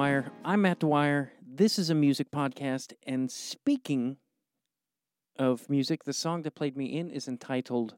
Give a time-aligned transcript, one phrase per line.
[0.00, 0.32] Dwyer.
[0.46, 1.30] I'm Matt Dwyer.
[1.46, 4.16] This is a music podcast, and speaking
[5.38, 7.96] of music, the song that played me in is entitled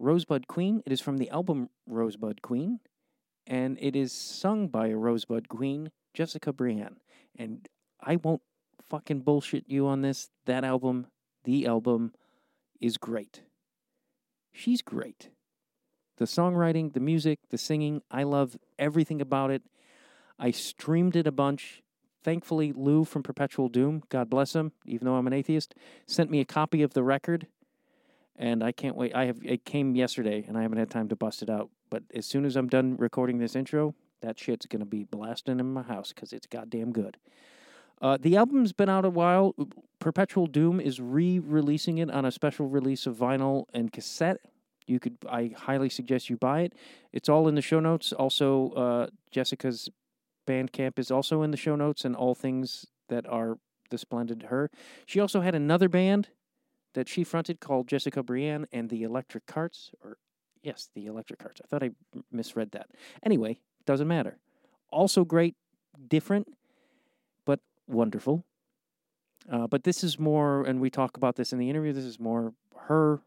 [0.00, 0.82] Rosebud Queen.
[0.84, 2.80] It is from the album Rosebud Queen,
[3.46, 6.96] and it is sung by a Rosebud Queen, Jessica Brienne.
[7.38, 7.68] And
[8.00, 8.42] I won't
[8.90, 10.30] fucking bullshit you on this.
[10.46, 11.06] That album,
[11.44, 12.14] the album,
[12.80, 13.42] is great.
[14.52, 15.30] She's great.
[16.16, 19.62] The songwriting, the music, the singing, I love everything about it.
[20.38, 21.82] I streamed it a bunch.
[22.22, 25.74] Thankfully, Lou from Perpetual Doom, God bless him, even though I'm an atheist,
[26.06, 27.46] sent me a copy of the record.
[28.36, 29.14] And I can't wait.
[29.14, 31.70] I have it came yesterday and I haven't had time to bust it out.
[31.90, 35.72] But as soon as I'm done recording this intro, that shit's gonna be blasting in
[35.72, 37.16] my house because it's goddamn good.
[38.02, 39.54] Uh, the album's been out a while.
[40.00, 44.38] Perpetual Doom is re-releasing it on a special release of vinyl and cassette.
[44.86, 46.72] You could, I highly suggest you buy it.
[47.12, 48.12] It's all in the show notes.
[48.12, 49.88] Also, uh, Jessica's
[50.46, 53.58] Bandcamp is also in the show notes, and all things that are
[53.90, 54.70] the splendid her.
[55.06, 56.28] She also had another band
[56.94, 60.18] that she fronted called Jessica Brienne and the Electric Hearts, or
[60.62, 61.60] yes, the Electric Hearts.
[61.62, 61.90] I thought I
[62.32, 62.90] misread that.
[63.22, 64.38] Anyway, doesn't matter.
[64.90, 65.56] Also great,
[66.08, 66.48] different,
[67.44, 68.44] but wonderful.
[69.50, 71.92] Uh, but this is more, and we talk about this in the interview.
[71.92, 72.54] This is more
[72.86, 73.20] her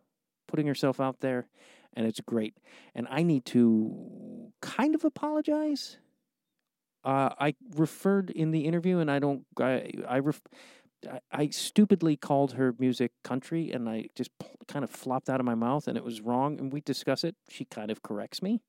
[0.47, 1.47] putting herself out there,
[1.93, 2.57] and it's great.
[2.95, 5.97] And I need to kind of apologize.
[7.03, 9.45] Uh, I referred in the interview, and I don't.
[9.59, 10.41] I I, ref,
[11.09, 14.31] I, I stupidly called her music country, and I just
[14.67, 16.59] kind of flopped out of my mouth, and it was wrong.
[16.59, 17.35] And we discuss it.
[17.49, 18.61] She kind of corrects me,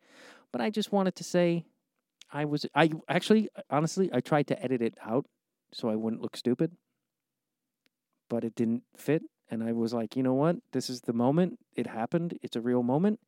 [0.53, 1.65] but I just wanted to say,
[2.33, 2.67] I was.
[2.75, 5.27] I actually, honestly, I tried to edit it out
[5.73, 6.73] so I wouldn't look stupid,
[8.29, 9.23] but it didn't fit.
[9.51, 10.57] And I was like, you know what?
[10.73, 11.59] This is the moment.
[11.75, 12.39] It happened.
[12.43, 13.19] It's a real moment.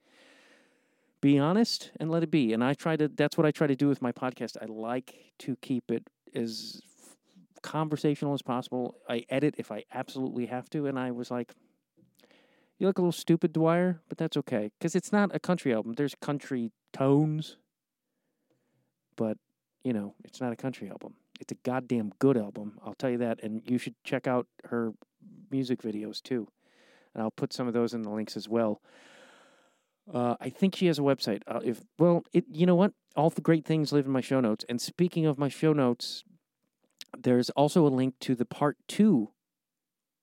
[1.20, 2.52] Be honest and let it be.
[2.52, 4.56] And I try to, that's what I try to do with my podcast.
[4.60, 6.80] I like to keep it as
[7.62, 8.96] conversational as possible.
[9.08, 10.86] I edit if I absolutely have to.
[10.86, 11.52] And I was like,
[12.78, 14.70] you look a little stupid, Dwyer, but that's okay.
[14.78, 15.92] Because it's not a country album.
[15.92, 17.58] There's country tones,
[19.16, 19.36] but,
[19.84, 21.14] you know, it's not a country album.
[21.38, 22.78] It's a goddamn good album.
[22.84, 23.42] I'll tell you that.
[23.42, 24.94] And you should check out her
[25.50, 26.48] music videos too.
[27.12, 28.80] And I'll put some of those in the links as well.
[30.12, 31.42] Uh, I think she has a website.
[31.46, 32.92] Uh, if well, it you know what?
[33.16, 34.64] All the great things live in my show notes.
[34.68, 36.24] And speaking of my show notes,
[37.16, 39.30] there's also a link to the part two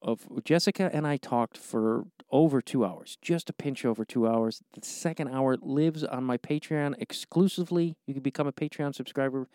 [0.02, 4.62] of Jessica and I talked for over two hours, just a pinch over two hours.
[4.74, 7.96] The second hour lives on my Patreon exclusively.
[8.06, 9.48] You can become a Patreon subscriber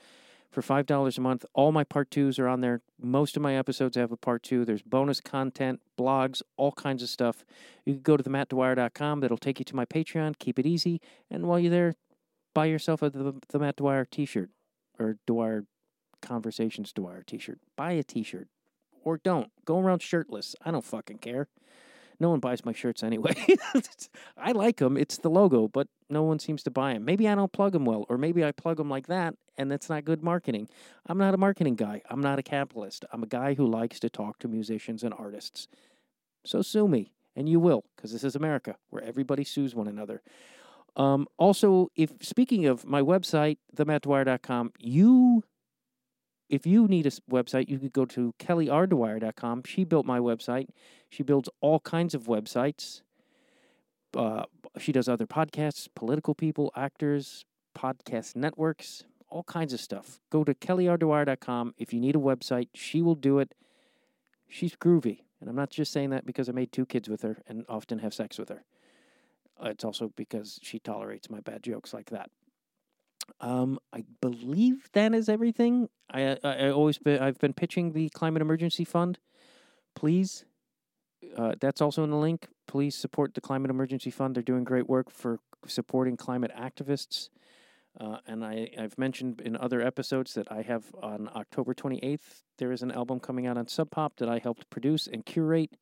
[0.53, 1.45] for five dollars a month.
[1.55, 2.83] All my part twos are on there.
[3.01, 4.65] Most of my episodes have a part two.
[4.65, 7.45] There's bonus content, blogs, all kinds of stuff.
[7.85, 9.21] You can go to themattdwyer.com.
[9.21, 10.39] That'll take you to my Patreon.
[10.39, 11.01] Keep it easy.
[11.31, 11.95] And while you're there,
[12.55, 14.51] buy yourself a the, the Matt Dwyer T-shirt
[14.99, 15.65] or Dwyer
[16.21, 17.59] Conversations Dwyer T-shirt.
[17.77, 18.49] Buy a T-shirt
[19.03, 19.51] or don't.
[19.65, 20.55] Go around shirtless.
[20.63, 21.49] I don't fucking care.
[22.23, 23.35] No one buys my shirts anyway.
[24.37, 24.97] I like them.
[24.97, 27.05] It's the logo, but no one seems to buy them.
[27.05, 29.91] Maybe I don't plug them well, or maybe I plug them like that, and that's
[29.91, 30.69] not good marketing.
[31.05, 32.01] I'm not a marketing guy.
[32.09, 33.05] I'm not a capitalist.
[33.13, 35.67] I'm a guy who likes to talk to musicians and artists.
[36.45, 40.23] So sue me, and you will, because this is America, where everybody sues one another.
[40.95, 45.43] Um, also, if speaking of my website, themattdwyer.com, you
[46.53, 49.63] if you need a website, you could go to kellyrDwyer.com.
[49.65, 50.69] She built my website.
[51.09, 53.01] She builds all kinds of websites.
[54.15, 54.43] Uh,
[54.79, 60.21] she does other podcasts, political people, actors, podcast networks, all kinds of stuff.
[60.31, 61.73] Go to kellyrDwyer.com.
[61.79, 63.55] If you need a website, she will do it.
[64.47, 65.21] She's groovy.
[65.41, 68.01] And I'm not just saying that because I made two kids with her and often
[68.01, 68.65] have sex with her.
[69.63, 72.31] It's also because she tolerates my bad jokes like that.
[73.41, 75.89] Um, I believe that is everything.
[76.11, 79.19] I, I, I always been, I've been pitching the climate emergency fund.
[79.95, 80.45] Please,
[81.37, 82.49] uh, that's also in the link.
[82.67, 84.35] Please support the climate emergency fund.
[84.35, 87.29] They're doing great work for supporting climate activists.
[87.99, 92.73] Uh, and I, I've mentioned in other episodes that I have on October 28th, there
[92.73, 95.77] is an album coming out on Sub Pop that I helped produce and curate.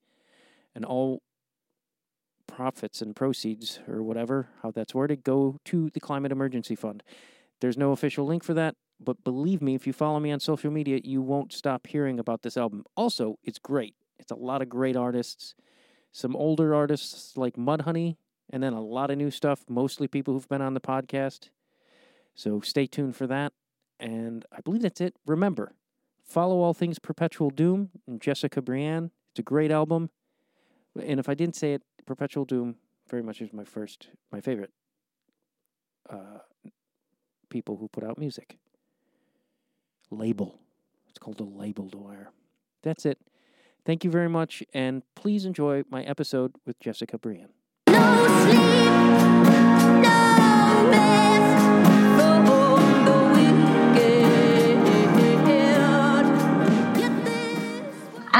[0.75, 1.22] And all
[2.50, 7.02] profits and proceeds, or whatever, how that's worded, go to the Climate Emergency Fund.
[7.61, 10.70] There's no official link for that, but believe me, if you follow me on social
[10.70, 12.85] media, you won't stop hearing about this album.
[12.97, 13.94] Also, it's great.
[14.19, 15.55] It's a lot of great artists,
[16.12, 18.17] some older artists like Mudhoney,
[18.50, 21.50] and then a lot of new stuff, mostly people who've been on the podcast.
[22.35, 23.53] So stay tuned for that.
[23.99, 25.14] And I believe that's it.
[25.26, 25.75] Remember,
[26.25, 29.11] follow all things Perpetual Doom and Jessica Brienne.
[29.32, 30.11] It's a great album.
[30.96, 32.76] And if I didn't say it, Perpetual Doom
[33.08, 34.70] very much is my first, my favorite
[36.08, 36.38] uh,
[37.48, 38.58] people who put out music.
[40.10, 40.58] label.
[41.08, 42.31] It's called a label, Dwyer.
[42.82, 43.19] That's it.
[43.84, 47.50] Thank you very much, and please enjoy my episode with Jessica Brienne.
[47.88, 48.60] No sleep,
[50.02, 51.39] no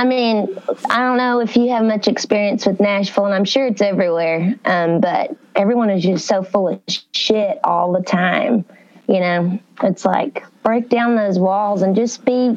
[0.01, 0.49] I mean,
[0.89, 4.55] I don't know if you have much experience with Nashville, and I'm sure it's everywhere,
[4.65, 6.81] um, but everyone is just so full of
[7.13, 8.65] shit all the time.
[9.07, 12.57] You know, it's like break down those walls and just be,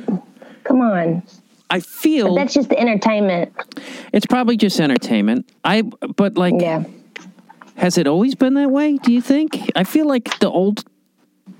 [0.64, 1.22] come on.
[1.70, 3.52] I feel That's just the entertainment.
[4.14, 5.50] it's probably just entertainment.
[5.66, 6.86] I but like Yeah.
[7.76, 9.70] has it always been that way, do you think?
[9.76, 10.86] I feel like the old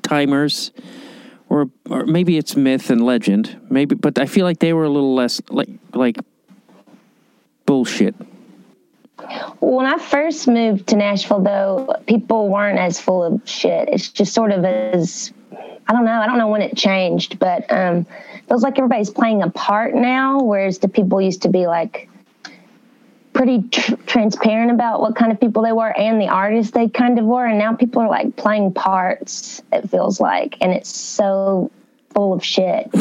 [0.02, 0.72] timers
[1.54, 3.56] or or maybe it's myth and legend.
[3.70, 6.18] Maybe but I feel like they were a little less like like
[7.68, 8.16] bullshit.
[9.60, 13.88] When I first moved to Nashville, though, people weren't as full of shit.
[13.88, 15.32] It's just sort of as
[15.88, 16.20] I don't know.
[16.20, 18.08] I don't know when it changed, but um,
[18.48, 22.10] feels like everybody's playing a part now, whereas the people used to be like
[23.34, 27.20] pretty tr- transparent about what kind of people they were and the artists they kind
[27.20, 29.62] of were, and now people are like playing parts.
[29.72, 31.72] It feels like, and it's so
[32.14, 32.90] full of shit.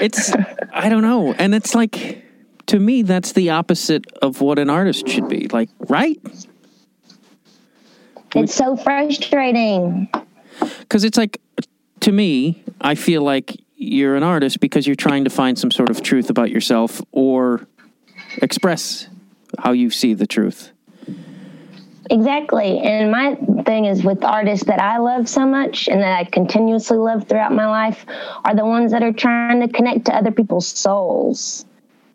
[0.00, 0.32] It's
[0.72, 1.32] I don't know.
[1.34, 2.24] And it's like
[2.66, 5.48] to me that's the opposite of what an artist should be.
[5.48, 6.18] Like, right?
[8.34, 10.08] it's so frustrating.
[10.80, 11.40] Because it's like,
[12.00, 15.88] to me, I feel like you're an artist because you're trying to find some sort
[15.88, 17.66] of truth about yourself or
[18.42, 19.08] express
[19.58, 20.72] how you see the truth.
[22.10, 22.80] Exactly.
[22.80, 26.96] And my thing is with artists that I love so much and that I continuously
[26.96, 28.04] love throughout my life
[28.44, 31.64] are the ones that are trying to connect to other people's souls.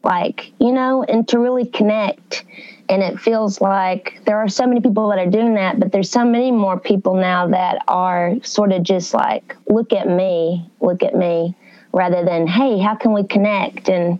[0.04, 2.44] Like, you know, and to really connect.
[2.90, 6.10] And it feels like there are so many people that are doing that, but there's
[6.10, 11.02] so many more people now that are sort of just like, look at me, look
[11.02, 11.56] at me,
[11.94, 13.90] rather than, hey, how can we connect?
[13.90, 14.20] And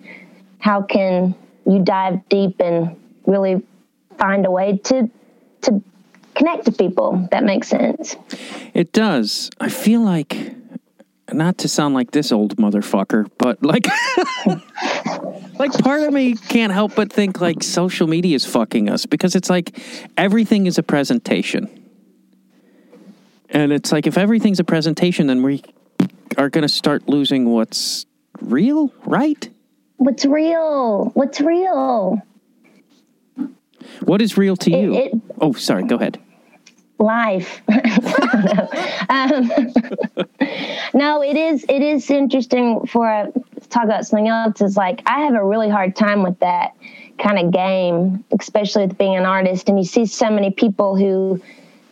[0.60, 2.96] how can you dive deep and
[3.26, 3.62] really
[4.18, 5.10] find a way to
[5.62, 5.82] to
[6.36, 8.16] connect to people that makes sense
[8.74, 9.50] It does.
[9.60, 10.56] I feel like,
[11.34, 13.88] not to sound like this old motherfucker, but like,
[15.60, 19.36] like part of me can't help but think like social media is fucking us because
[19.36, 19.78] it's like
[20.18, 21.70] everything is a presentation.
[23.50, 25.62] And it's like if everything's a presentation, then we
[26.38, 28.06] are going to start losing what's
[28.42, 29.50] real, right?
[29.98, 32.22] what's real what's real
[34.02, 34.94] What is real to you?
[34.96, 35.84] it- oh, sorry.
[35.86, 36.20] Go ahead.
[37.00, 37.62] Life.
[39.10, 39.52] Um,
[40.94, 43.32] no it is it is interesting for a
[43.70, 46.74] talk about something else is like i have a really hard time with that
[47.20, 49.70] kind of game especially with being an artist.
[49.70, 51.42] And you see so many people who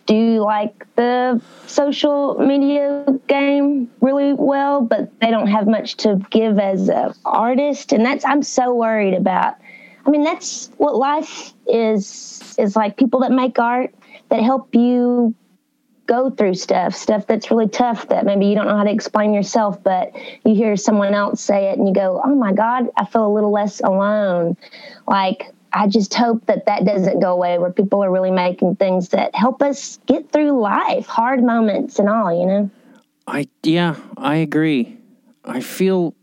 [0.06, 6.58] do like the social media game really well but they don't have much to give
[6.58, 7.92] as an artist.
[7.92, 9.54] And that's i'm so worried about
[10.06, 13.94] i mean that's what life is is like people that make art
[14.32, 15.34] that help you
[16.06, 19.34] go through stuff, stuff that's really tough that maybe you don't know how to explain
[19.34, 20.10] yourself, but
[20.44, 23.32] you hear someone else say it and you go, oh my God, I feel a
[23.32, 24.56] little less alone.
[25.06, 29.10] Like, I just hope that that doesn't go away where people are really making things
[29.10, 32.70] that help us get through life, hard moments and all, you know?
[33.26, 34.96] I yeah, I agree.
[35.44, 36.14] I feel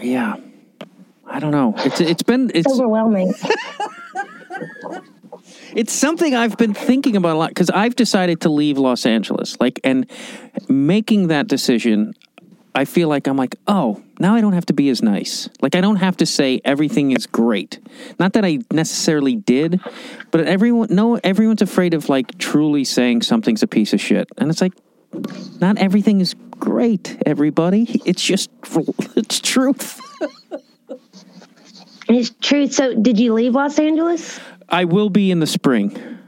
[0.00, 0.36] yeah.
[1.26, 1.74] I don't know.
[1.78, 3.32] It's it's been It's it's overwhelming.
[5.74, 9.56] it's something I've been thinking about a lot cuz I've decided to leave Los Angeles.
[9.60, 10.06] Like and
[10.68, 12.14] making that decision
[12.74, 15.74] I feel like I'm like, "Oh, now I don't have to be as nice." Like
[15.74, 17.78] I don't have to say everything is great.
[18.18, 19.80] Not that I necessarily did,
[20.30, 24.28] but everyone no everyone's afraid of like truly saying something's a piece of shit.
[24.38, 24.72] And it's like
[25.60, 28.00] not everything is great, everybody.
[28.06, 28.48] It's just
[29.16, 30.00] it's truth.
[32.08, 32.68] it's true.
[32.68, 34.40] So, did you leave Los Angeles?
[34.68, 36.18] I will be in the spring.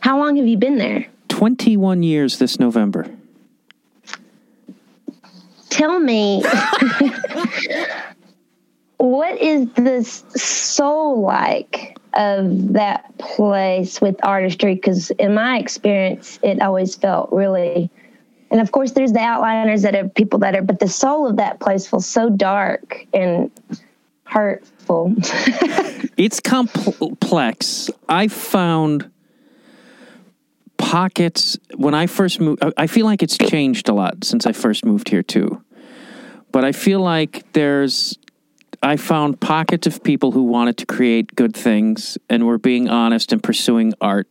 [0.00, 1.06] How long have you been there?
[1.28, 3.06] 21 years this November.
[5.72, 6.42] tell me
[8.98, 16.60] what is the soul like of that place with artistry because in my experience it
[16.60, 17.90] always felt really
[18.50, 21.36] and of course there's the outliners that are people that are but the soul of
[21.36, 23.50] that place feels so dark and
[24.88, 25.14] hurtful
[26.16, 27.90] It's complex.
[28.08, 29.10] I found
[30.76, 32.62] pockets when I first moved.
[32.76, 35.62] I feel like it's changed a lot since I first moved here too.
[36.52, 38.18] But I feel like there's
[38.82, 43.32] I found pockets of people who wanted to create good things and were being honest
[43.32, 44.28] and pursuing art.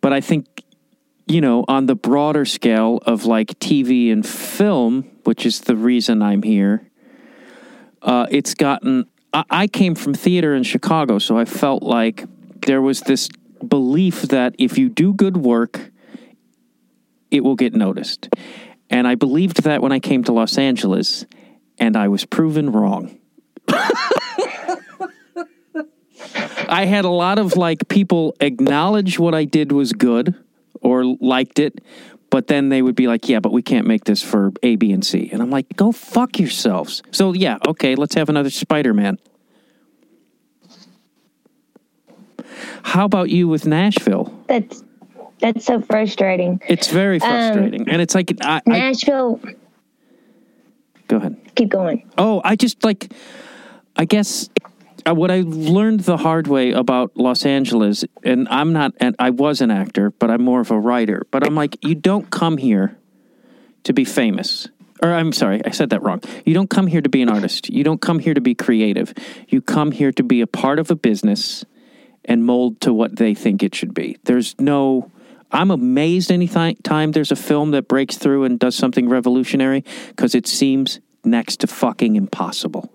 [0.00, 0.62] But I think
[1.26, 6.22] you know, on the broader scale of like TV and film, which is the reason
[6.22, 6.88] I'm here,
[8.00, 9.06] uh, it's gotten.
[9.32, 12.24] I, I came from theater in Chicago, so I felt like
[12.66, 13.28] there was this
[13.66, 15.90] belief that if you do good work,
[17.30, 18.28] it will get noticed.
[18.90, 21.26] And I believed that when I came to Los Angeles,
[21.78, 23.18] and I was proven wrong.
[26.70, 30.34] I had a lot of like people acknowledge what I did was good
[30.80, 31.80] or liked it,
[32.30, 34.92] but then they would be like, yeah, but we can't make this for A, B,
[34.92, 35.30] and C.
[35.32, 37.02] And I'm like, go fuck yourselves.
[37.10, 39.18] So, yeah, okay, let's have another Spider Man.
[42.82, 44.34] How about you with Nashville?
[44.46, 44.82] That's
[45.40, 46.60] that's so frustrating.
[46.66, 47.88] It's very um, frustrating.
[47.88, 49.40] and it's like, I, I, Nashville,
[51.06, 51.36] go ahead.
[51.54, 52.10] keep going.
[52.18, 53.12] Oh, I just like,
[53.96, 54.48] I guess
[55.12, 59.60] what I learned the hard way about Los Angeles, and I'm not, and I was
[59.60, 61.26] an actor, but I'm more of a writer.
[61.30, 62.96] But I'm like, you don't come here
[63.84, 64.68] to be famous.
[65.02, 66.22] Or I'm sorry, I said that wrong.
[66.44, 67.70] You don't come here to be an artist.
[67.70, 69.14] You don't come here to be creative.
[69.48, 71.64] You come here to be a part of a business
[72.24, 74.18] and mold to what they think it should be.
[74.24, 75.10] There's no.
[75.50, 80.34] I'm amazed anytime time there's a film that breaks through and does something revolutionary because
[80.34, 82.92] it seems next to fucking impossible.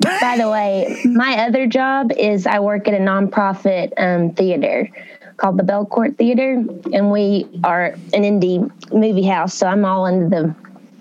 [0.00, 4.88] By the way, my other job is I work at a nonprofit um, theater
[5.36, 9.54] called the Belcourt Theater, and we are an indie movie house.
[9.54, 10.54] So I'm all into the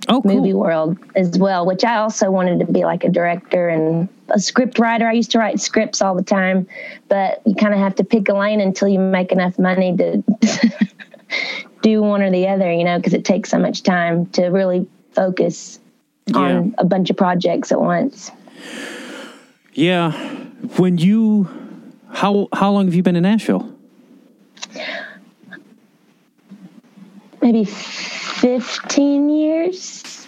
[0.10, 0.38] Oh, cool.
[0.38, 4.39] movie world as well, which I also wanted to be like a director and a
[4.39, 5.08] script writer.
[5.08, 6.68] I used to write scripts all the time,
[7.10, 10.24] but you kind of have to pick a lane until you make enough money to
[11.84, 14.88] do one or the other, you know, because it takes so much time to really
[15.12, 15.79] focus
[16.34, 18.32] on a bunch of projects at once.
[19.74, 20.12] Yeah.
[20.78, 21.48] When you
[22.12, 23.75] how how long have you been in Nashville?
[27.42, 30.28] Maybe 15 years.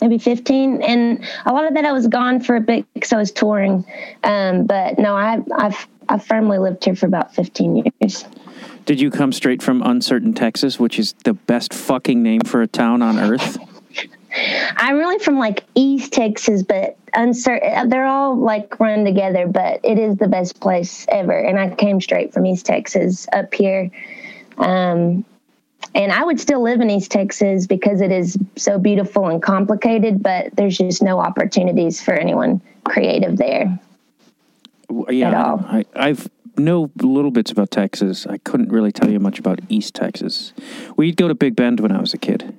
[0.00, 0.82] Maybe 15.
[0.82, 3.84] And a lot of that I was gone for a bit because I was touring.
[4.22, 8.24] Um, but no, I, I've, I've firmly lived here for about 15 years.
[8.86, 12.66] Did you come straight from Uncertain, Texas, which is the best fucking name for a
[12.66, 13.58] town on earth?
[14.76, 17.88] I'm really from like East Texas, but uncertain.
[17.88, 21.38] They're all like run together, but it is the best place ever.
[21.38, 23.90] And I came straight from East Texas up here.
[24.58, 25.24] Um,
[25.94, 30.22] and I would still live in East Texas because it is so beautiful and complicated,
[30.22, 33.78] but there's just no opportunities for anyone creative there.
[35.08, 35.64] Yeah, At I all.
[35.66, 36.28] I, I've
[36.58, 38.26] know little bits about Texas.
[38.26, 40.52] I couldn't really tell you much about East Texas.
[40.96, 42.54] We'd go to Big Bend when I was a kid.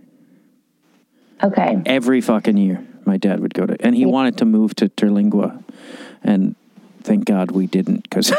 [1.44, 1.82] Okay.
[1.86, 5.64] Every fucking year, my dad would go to, and he wanted to move to Terlingua,
[6.24, 6.56] and
[7.04, 8.32] thank God we didn't, because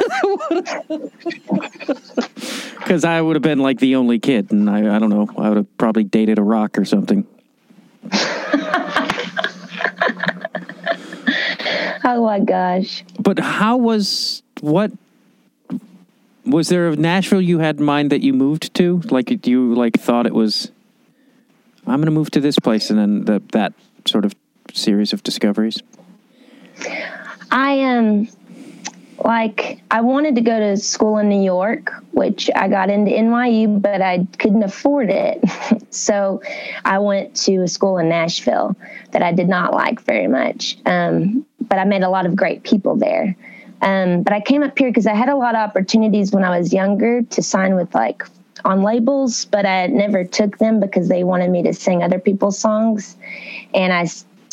[2.79, 5.49] because I would have been like the only kid, and I I don't know, I
[5.49, 7.27] would have probably dated a rock or something.
[12.05, 13.05] Oh my gosh.
[13.19, 14.91] But how was what?
[16.45, 19.01] Was there a Nashville you had in mind that you moved to?
[19.11, 20.73] Like you like thought it was,
[21.91, 23.73] I'm going to move to this place, and then the, that
[24.07, 24.35] sort of
[24.73, 25.83] series of discoveries.
[27.51, 28.29] I um
[29.25, 33.81] like I wanted to go to school in New York, which I got into NYU,
[33.81, 35.43] but I couldn't afford it.
[35.91, 36.41] so
[36.85, 38.77] I went to a school in Nashville
[39.11, 40.79] that I did not like very much.
[40.87, 43.37] Um, but I met a lot of great people there.
[43.83, 46.59] Um, but I came up here because I had a lot of opportunities when I
[46.59, 48.23] was younger to sign with like
[48.65, 52.59] on labels, but I never took them because they wanted me to sing other people's
[52.59, 53.17] songs.
[53.75, 54.07] And I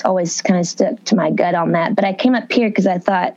[0.05, 1.95] always kind of stuck to my gut on that.
[1.95, 3.35] But I came up here because I thought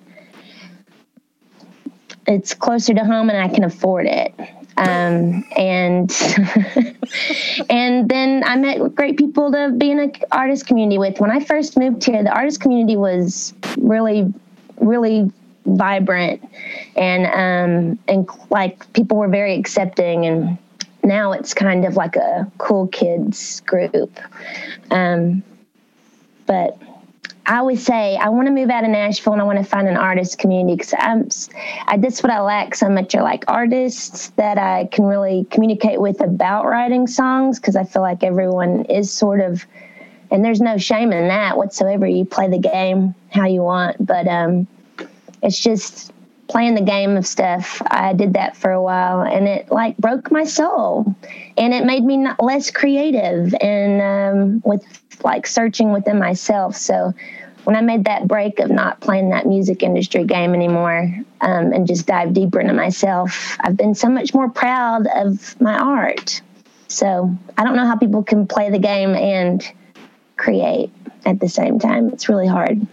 [2.26, 4.34] it's closer to home and I can afford it.
[4.76, 6.10] Um, and
[7.70, 11.20] and then I met great people to be in an artist community with.
[11.20, 14.32] When I first moved here, the artist community was really,
[14.78, 15.30] really
[15.66, 16.42] vibrant
[16.96, 20.58] and um, and like people were very accepting and
[21.02, 24.18] now it's kind of like a cool kids group.
[24.90, 25.42] Um,
[26.46, 26.78] but
[27.46, 29.88] I always say I want to move out of Nashville and I want to find
[29.88, 31.28] an artist community because I'm
[31.86, 36.00] I, that's what I lack so much are like artists that I can really communicate
[36.00, 39.64] with about writing songs because I feel like everyone is sort of
[40.30, 42.06] and there's no shame in that whatsoever.
[42.06, 44.68] You play the game how you want, but um,
[45.42, 46.12] it's just
[46.48, 47.80] playing the game of stuff.
[47.86, 51.14] I did that for a while, and it like broke my soul,
[51.56, 54.84] and it made me less creative and um, with
[55.24, 56.76] like searching within myself.
[56.76, 57.14] So
[57.64, 61.86] when I made that break of not playing that music industry game anymore um, and
[61.86, 66.40] just dive deeper into myself, I've been so much more proud of my art.
[66.88, 69.62] So I don't know how people can play the game and
[70.36, 70.90] create
[71.24, 72.08] at the same time.
[72.08, 72.84] It's really hard.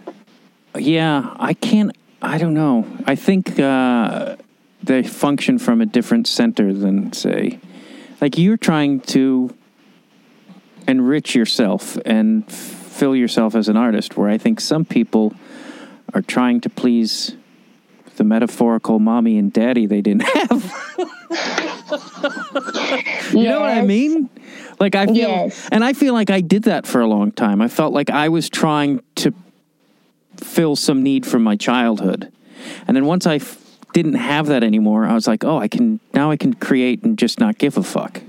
[0.76, 1.96] Yeah, I can't.
[2.20, 2.86] I don't know.
[3.06, 4.36] I think uh,
[4.82, 7.60] they function from a different center than, say,
[8.20, 9.54] like you're trying to
[10.86, 15.34] enrich yourself and fill yourself as an artist, where I think some people
[16.14, 17.36] are trying to please
[18.16, 20.74] the metaphorical mommy and daddy they didn't have.
[23.32, 24.28] You know what I mean?
[24.80, 25.68] Like I feel, Yes.
[25.70, 27.60] and I feel like I did that for a long time.
[27.60, 29.32] I felt like I was trying to
[30.38, 32.32] fill some need from my childhood,
[32.86, 33.58] and then once I f-
[33.92, 37.18] didn't have that anymore, I was like, oh, I can now I can create and
[37.18, 38.22] just not give a fuck.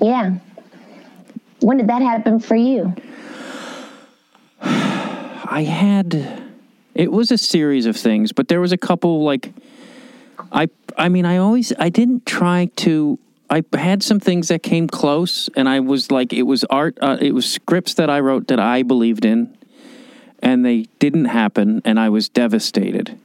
[0.00, 0.36] Yeah.
[1.60, 2.94] When did that happen for you?
[4.60, 6.42] I had
[6.94, 9.52] it was a series of things, but there was a couple like
[10.50, 14.88] I I mean I always I didn't try to I had some things that came
[14.88, 18.48] close and I was like it was art uh, it was scripts that I wrote
[18.48, 19.56] that I believed in
[20.42, 23.18] and they didn't happen and I was devastated.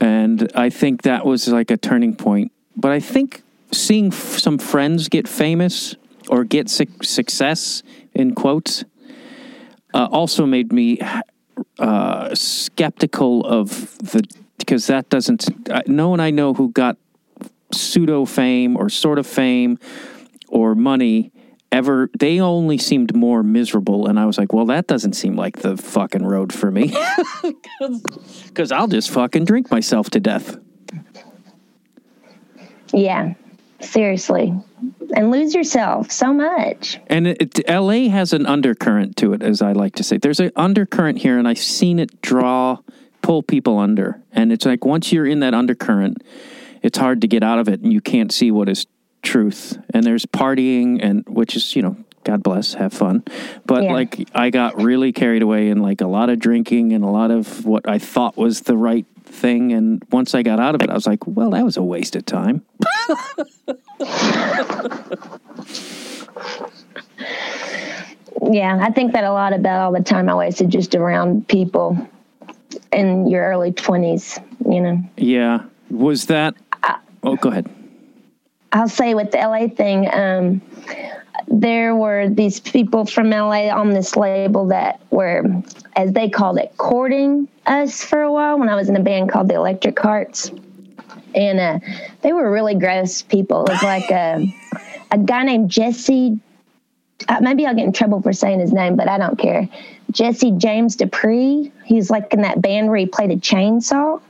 [0.00, 2.52] And I think that was like a turning point.
[2.76, 5.96] But I think seeing f- some friends get famous
[6.28, 7.82] or get suc success
[8.14, 8.84] in quotes
[9.92, 10.98] uh, also made me
[11.78, 14.22] uh, skeptical of the
[14.58, 15.48] because that doesn't
[15.88, 16.96] no one I know who got
[17.72, 19.78] pseudo fame or sort of fame
[20.48, 21.32] or money
[21.72, 25.58] ever they only seemed more miserable and I was like well that doesn't seem like
[25.60, 26.94] the fucking road for me
[28.46, 30.56] because I'll just fucking drink myself to death
[32.92, 33.34] Yeah.
[33.80, 34.54] Seriously.
[35.16, 37.00] And lose yourself so much.
[37.08, 40.18] And it, it, LA has an undercurrent to it, as I like to say.
[40.18, 42.78] There's an undercurrent here, and I've seen it draw,
[43.22, 44.20] pull people under.
[44.32, 46.22] And it's like once you're in that undercurrent,
[46.82, 48.86] it's hard to get out of it, and you can't see what is
[49.22, 49.78] truth.
[49.94, 53.24] And there's partying, and which is, you know, God bless, have fun.
[53.66, 53.92] But Yeah.
[53.92, 57.30] like, I got really carried away in like a lot of drinking and a lot
[57.30, 59.72] of what I thought was the right thing.
[59.72, 62.14] And once I got out of it, I was like, well, that was a waste
[62.14, 62.62] of time.
[68.50, 68.78] Yeah.
[68.80, 72.08] I think that a lot about all the time I wasted just around people
[72.92, 75.02] in your early 20s, you know.
[75.16, 75.64] Yeah.
[75.90, 76.54] Was that?
[77.22, 77.68] Oh, go ahead.
[78.72, 80.62] I'll say with the LA thing, um,
[81.46, 85.44] there were these people from LA on this label that were,
[85.94, 89.30] as they called it, courting us for a while when I was in a band
[89.30, 90.50] called the Electric Hearts.
[91.34, 91.78] And uh,
[92.22, 93.64] they were really gross people.
[93.66, 94.46] It was like a,
[95.10, 96.40] a guy named Jesse.
[97.28, 99.68] Uh, maybe I'll get in trouble for saying his name, but I don't care.
[100.10, 101.70] Jesse James Dupree.
[101.84, 104.21] He's like in that band where he played a chainsaw.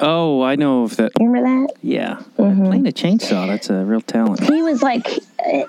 [0.00, 1.12] Oh, I know of that.
[1.18, 1.74] Remember that?
[1.82, 2.20] Yeah.
[2.36, 4.40] Playing a chainsaw, that's a real talent.
[4.40, 5.06] he was like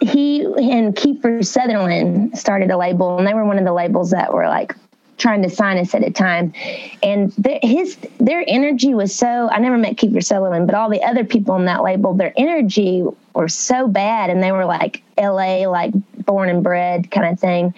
[0.01, 4.33] he and Kiefer Sutherland started a label, and they were one of the labels that
[4.33, 4.75] were like
[5.17, 6.53] trying to sign us at a time.
[7.03, 9.49] And their, his their energy was so.
[9.51, 13.03] I never met Kiefer Sutherland, but all the other people on that label, their energy
[13.33, 15.67] were so bad, and they were like L.A.
[15.67, 15.93] like
[16.25, 17.73] born and bred kind of thing,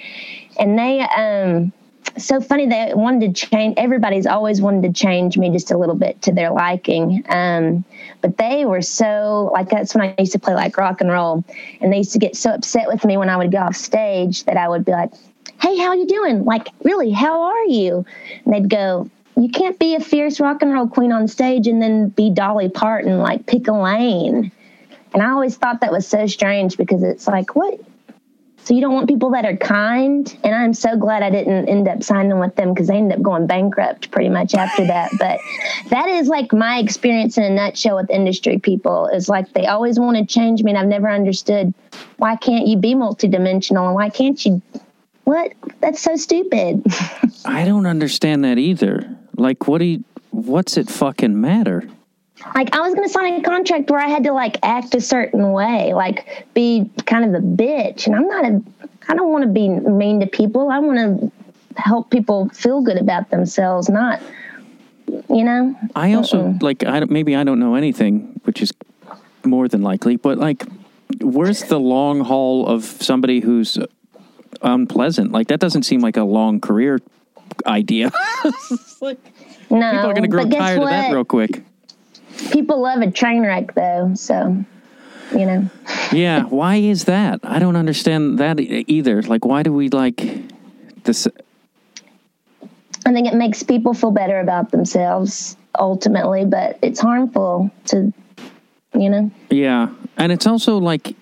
[0.60, 1.74] and they um
[2.18, 5.96] so funny they wanted to change everybody's always wanted to change me just a little
[5.96, 7.84] bit to their liking um,
[8.22, 11.44] but they were so like that's when i used to play like rock and roll
[11.82, 14.44] and they used to get so upset with me when i would go off stage
[14.46, 15.12] that i would be like
[15.62, 16.46] hey how you doing?
[16.46, 18.06] Like really how are you?
[18.46, 21.80] And they'd go you can't be a fierce rock and roll queen on stage and
[21.80, 24.52] then be dolly parton like pick a lane.
[25.14, 27.80] And i always thought that was so strange because it's like what
[28.68, 30.38] so you don't want people that are kind.
[30.44, 33.24] And I'm so glad I didn't end up signing with them because they ended up
[33.24, 35.12] going bankrupt pretty much after that.
[35.18, 35.40] But
[35.90, 39.98] that is like my experience in a nutshell with industry people is like they always
[39.98, 40.72] want to change me.
[40.72, 41.74] And I've never understood
[42.18, 44.62] why can't you be multidimensional and why can't you?
[45.24, 45.54] What?
[45.80, 46.86] That's so stupid.
[47.46, 49.16] I don't understand that either.
[49.38, 51.88] Like, what do you, what's it fucking matter?
[52.56, 55.02] Like I was going to sign a contract where I had to like act a
[55.02, 58.08] certain way, like be kind of a bitch.
[58.08, 58.62] And I'm not a,
[59.10, 60.70] I don't want to be mean to people.
[60.70, 61.32] I want to
[61.82, 64.22] help people feel good about themselves, not,
[65.30, 65.78] you know?
[65.96, 68.74] I also, like, I maybe I don't know anything, which is
[69.46, 70.66] more than likely, but like,
[71.22, 73.78] where's the long haul of somebody who's
[74.62, 75.32] unpleasant?
[75.32, 77.00] Like, that doesn't seem like a long career
[77.66, 78.12] idea.
[79.02, 79.20] like,
[79.70, 79.92] No.
[79.92, 81.64] people are going to grow tired of that real quick.
[82.52, 84.12] People love a train wreck though.
[84.16, 84.64] So,
[85.32, 85.70] you know,
[86.12, 87.40] Yeah, why is that?
[87.44, 89.22] I don't understand that either.
[89.24, 90.24] Like, why do we like
[91.04, 91.28] this?
[93.06, 98.14] I think it makes people feel better about themselves ultimately, but it's harmful to,
[98.94, 99.32] you know.
[99.50, 101.16] Yeah, and it's also like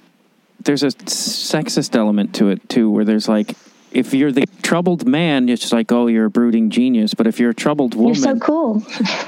[0.63, 3.55] there's a sexist element to it too, where there's like
[3.95, 7.39] if you're the troubled man, it's just like oh you're a brooding genius, but if
[7.39, 8.83] you're a troubled woman, You're so cool.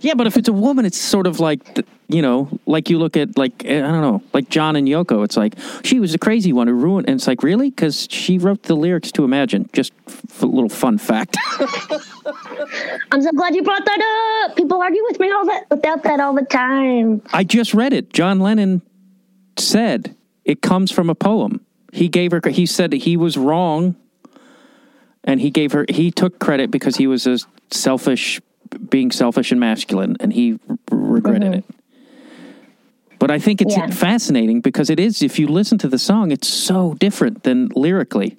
[0.00, 1.60] yeah, but if it's a woman, it's sort of like
[2.08, 5.24] you know, like you look at like eh, I don't know, like John and Yoko.
[5.24, 8.36] It's like she was the crazy one who ruined, and it's like really because she
[8.38, 9.70] wrote the lyrics to Imagine.
[9.72, 11.36] Just f- a little fun fact.
[13.10, 14.56] I'm so glad you brought that up.
[14.56, 17.22] People argue with me all that without that all the time.
[17.32, 18.12] I just read it.
[18.12, 18.82] John Lennon
[19.58, 21.64] said it comes from a poem.
[21.92, 22.40] He gave her.
[22.48, 23.94] He said that he was wrong,
[25.22, 25.84] and he gave her.
[25.88, 27.38] He took credit because he was a
[27.70, 28.40] selfish,
[28.88, 31.58] being selfish and masculine, and he r- regretted mm-hmm.
[31.58, 31.64] it.
[33.18, 33.88] But I think it's Yeah.
[33.90, 35.22] fascinating because it is.
[35.22, 38.38] If you listen to the song, it's so different than lyrically.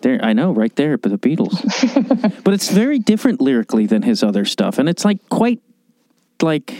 [0.00, 1.60] There, I know, right there, but the Beatles.
[2.44, 5.60] but it's very different lyrically than his other stuff, and it's like quite
[6.40, 6.72] like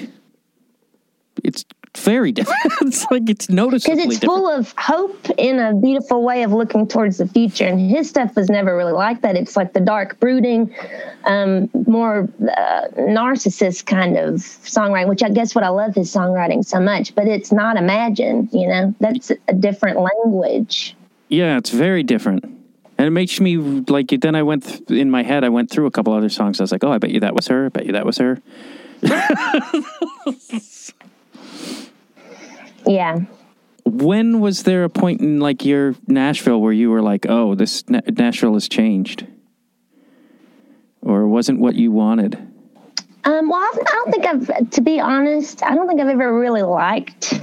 [1.42, 1.64] it's
[2.00, 2.58] very different.
[2.82, 4.40] it's like it's noticeably Because it's different.
[4.40, 7.66] full of hope in a beautiful way of looking towards the future.
[7.66, 9.36] And his stuff was never really like that.
[9.36, 10.74] It's like the dark, brooding,
[11.24, 16.64] um, more uh, narcissist kind of songwriting, which I guess what I love his songwriting
[16.64, 17.14] so much.
[17.14, 20.96] But it's not Imagine, you know, that's a different language.
[21.28, 22.44] Yeah, it's very different.
[22.44, 25.86] And it makes me like then I went th- in my head I went through
[25.86, 26.60] a couple other songs.
[26.60, 27.66] I was like, "Oh, I bet you that was her.
[27.66, 28.40] I bet you that was her."
[32.86, 33.20] Yeah.
[33.84, 37.88] When was there a point in like your Nashville where you were like, "Oh, this
[37.88, 39.26] Na- Nashville has changed,"
[41.02, 42.34] or wasn't what you wanted?
[43.24, 46.38] Um, well, I I don't think I've, to be honest, I don't think I've ever
[46.38, 47.40] really liked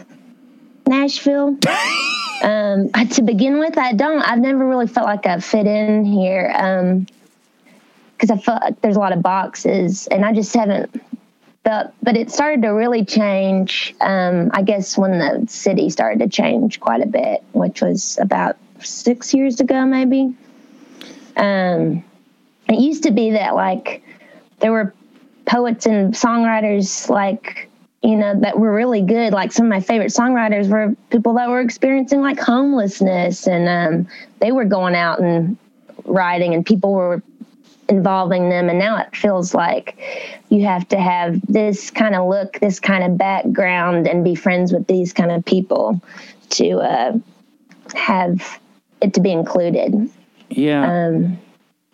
[0.88, 1.58] Nashville.
[2.44, 4.22] um, to begin with, I don't.
[4.22, 7.08] I've never really felt like I fit in here um,
[8.14, 11.02] because I felt like there's a lot of boxes, and I just haven't
[11.64, 11.94] felt.
[12.02, 13.96] But it started to really change.
[14.02, 18.58] Um, I guess when the city started to change quite a bit, which was about
[18.80, 20.36] six years ago, maybe.
[21.38, 22.04] Um,
[22.68, 24.04] it used to be that like
[24.60, 24.94] there were
[25.46, 27.70] poets and songwriters like
[28.02, 31.50] you know that were really good like some of my favorite songwriters were people that
[31.50, 34.08] were experiencing like homelessness and um,
[34.40, 35.58] they were going out and
[36.06, 37.22] writing and people were
[37.92, 40.00] involving them and now it feels like
[40.50, 44.72] you have to have this kind of look this kind of background and be friends
[44.72, 46.02] with these kind of people
[46.50, 47.12] to uh,
[47.94, 48.60] have
[49.02, 50.10] it to be included
[50.50, 51.38] Yeah, um,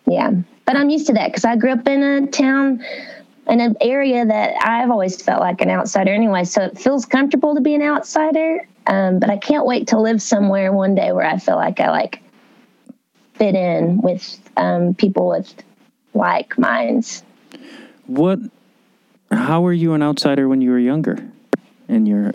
[0.06, 0.30] yeah,
[0.64, 2.84] but I'm used to that because I grew up in a town,
[3.48, 6.44] in an area that I've always felt like an outsider anyway.
[6.44, 8.66] So it feels comfortable to be an outsider.
[8.86, 11.90] Um, but I can't wait to live somewhere one day where I feel like I
[11.90, 12.22] like
[13.34, 15.54] fit in with um, people with
[16.14, 17.22] like minds.
[18.06, 18.38] what?
[19.30, 21.18] How were you an outsider when you were younger?
[21.88, 22.32] And you're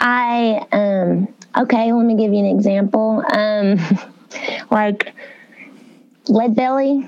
[0.00, 3.22] I um okay, let me give you an example.
[3.32, 3.78] Um
[4.70, 5.14] like
[6.28, 7.06] Lead Belly.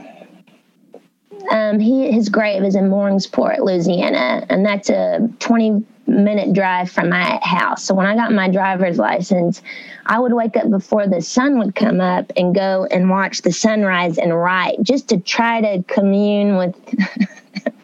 [1.50, 7.08] Um he his grave is in Mooringsport, Louisiana, and that's a 20 minute drive from
[7.08, 7.84] my house.
[7.84, 9.62] So when I got my driver's license,
[10.06, 13.52] I would wake up before the sun would come up and go and watch the
[13.52, 16.76] sunrise and write just to try to commune with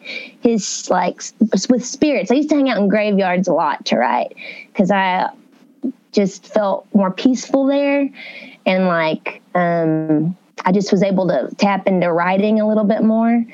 [0.40, 1.20] his like
[1.68, 2.30] with spirits.
[2.30, 4.34] I used to hang out in graveyards a lot to write
[4.68, 5.30] because I
[6.12, 8.08] just felt more peaceful there,
[8.66, 13.44] and like um, I just was able to tap into writing a little bit more.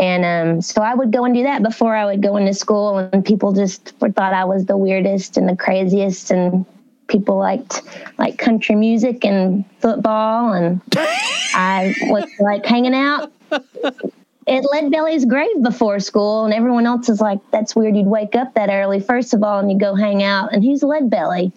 [0.00, 2.96] And um, so I would go and do that before I would go into school,
[2.98, 6.64] and people just thought I was the weirdest and the craziest, and
[7.06, 7.82] people liked
[8.18, 15.62] like country music and football, and I was like hanging out at Lead Belly's grave
[15.62, 17.94] before school, and everyone else is like, "That's weird.
[17.94, 20.82] You'd wake up that early, first of all, and you go hang out, and who's
[20.82, 21.52] Lead Belly?"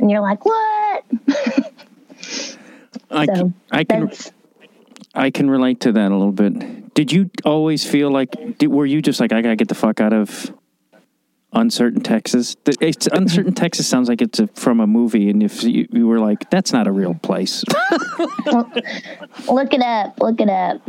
[0.00, 1.04] And you're like, "What?"
[3.10, 4.10] I, So, c- I can
[5.14, 6.83] I can relate to that a little bit.
[6.94, 10.00] Did you always feel like did, were you just like I gotta get the fuck
[10.00, 10.52] out of
[11.52, 12.56] uncertain Texas?
[12.80, 16.20] It's uncertain Texas sounds like it's a, from a movie, and if you, you were
[16.20, 17.64] like, that's not a real place.
[18.46, 20.20] look it up.
[20.20, 20.80] Look it up.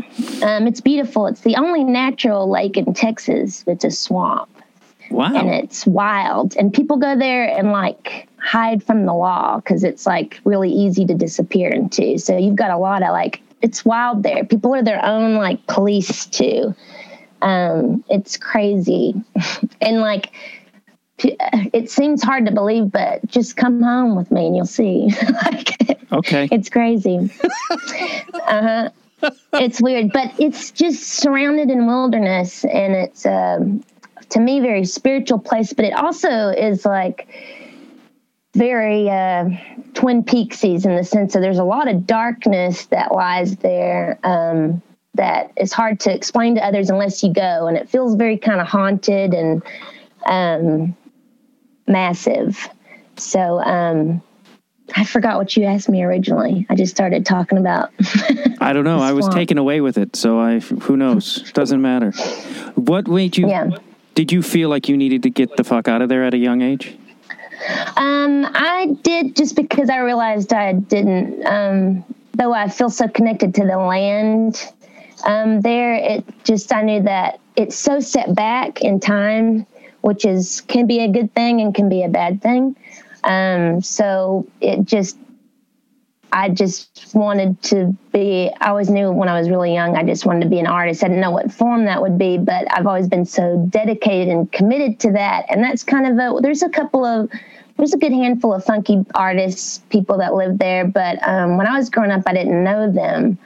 [0.44, 1.26] Um, it's beautiful.
[1.28, 3.64] It's the only natural lake in Texas.
[3.66, 4.50] It's a swamp.
[5.12, 5.36] Wow.
[5.36, 10.06] And it's wild and people go there and like hide from the law because it's
[10.06, 14.24] like really easy to disappear into so you've got a lot of like it's wild
[14.24, 14.46] there.
[14.46, 16.74] People are their own like police too.
[17.42, 19.14] Um it's crazy.
[19.82, 20.32] And like
[21.20, 25.10] it seems hard to believe but just come home with me and you'll see.
[25.46, 25.70] Like
[26.12, 26.48] Okay.
[26.52, 27.30] it's crazy.
[28.48, 28.90] Uh-huh.
[29.54, 33.84] It's weird, but it's just surrounded in wilderness, and it's um,
[34.30, 35.74] to me very spiritual place.
[35.74, 37.28] But it also is like
[38.56, 39.50] very uh,
[39.94, 44.82] Twin Peaksies in the sense that there's a lot of darkness that lies there um,
[45.14, 48.62] that is hard to explain to others unless you go, and it feels very kind
[48.62, 49.62] of haunted and
[50.26, 50.96] um,
[51.88, 52.70] massive.
[53.18, 54.22] So um,
[54.96, 56.66] I forgot what you asked me originally.
[56.70, 57.92] I just started talking about.
[58.62, 59.00] I don't know.
[59.00, 61.52] I was taken away with it, so I who knows?
[61.54, 62.12] Doesn't matter.
[62.76, 63.48] What made you?
[63.48, 63.70] Yeah.
[64.16, 66.38] Did you feel like you needed to get the fuck out of there at a
[66.38, 66.98] young age?
[67.96, 71.46] Um, I did just because I realized I didn't.
[71.46, 74.62] Um, though I feel so connected to the land
[75.26, 79.66] um, there, it just I knew that it's so set back in time,
[80.02, 82.76] which is can be a good thing and can be a bad thing.
[83.24, 85.18] Um, so it just
[86.36, 90.26] I just wanted to be, I always knew when I was really young, I just
[90.26, 91.02] wanted to be an artist.
[91.02, 94.52] I didn't know what form that would be, but I've always been so dedicated and
[94.52, 95.46] committed to that.
[95.48, 97.32] And that's kind of a, there's a couple of,
[97.78, 100.86] there's a good handful of funky artists, people that live there.
[100.86, 103.38] But um, when I was growing up, I didn't know them.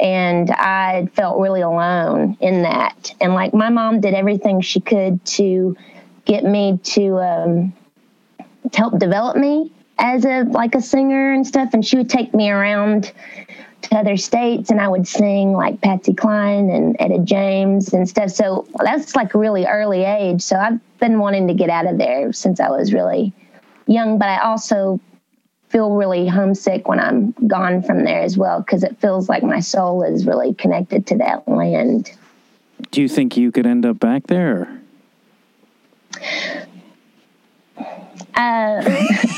[0.00, 3.14] And I felt really alone in that.
[3.20, 5.76] And like my mom did everything she could to
[6.24, 7.74] get me to, um,
[8.72, 12.34] to help develop me as a like a singer and stuff and she would take
[12.34, 13.12] me around
[13.82, 18.30] to other states and I would sing like Patsy Cline and Etta James and stuff.
[18.30, 20.42] So that's like really early age.
[20.42, 23.32] So I've been wanting to get out of there since I was really
[23.86, 25.00] young but I also
[25.68, 29.60] feel really homesick when I'm gone from there as well because it feels like my
[29.60, 32.10] soul is really connected to that land.
[32.90, 34.80] Do you think you could end up back there?
[38.34, 38.82] uh,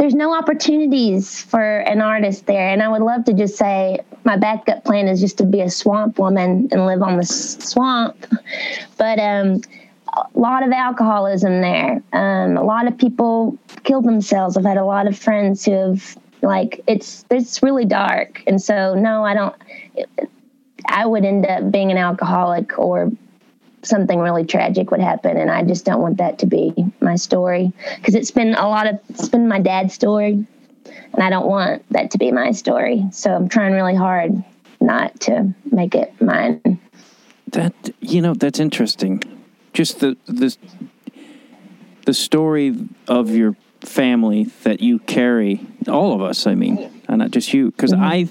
[0.00, 2.70] there's no opportunities for an artist there.
[2.70, 5.68] And I would love to just say my backup plan is just to be a
[5.68, 8.16] swamp woman and live on the swamp.
[8.96, 9.60] But um,
[10.08, 12.02] a lot of alcoholism there.
[12.14, 14.56] Um, a lot of people kill themselves.
[14.56, 18.42] I've had a lot of friends who have like it's it's really dark.
[18.46, 19.54] And so no, I don't.
[20.88, 23.12] I would end up being an alcoholic or
[23.82, 27.72] something really tragic would happen and i just don't want that to be my story
[27.96, 31.82] because it's been a lot of it's been my dad's story and i don't want
[31.90, 34.44] that to be my story so i'm trying really hard
[34.80, 36.78] not to make it mine
[37.52, 39.22] That you know, that's interesting.
[39.72, 40.56] Just the the
[42.06, 42.76] the story
[43.08, 46.46] of your family that you carry, all of us.
[46.46, 48.02] I mean, and not just you, because mm-hmm.
[48.02, 48.28] I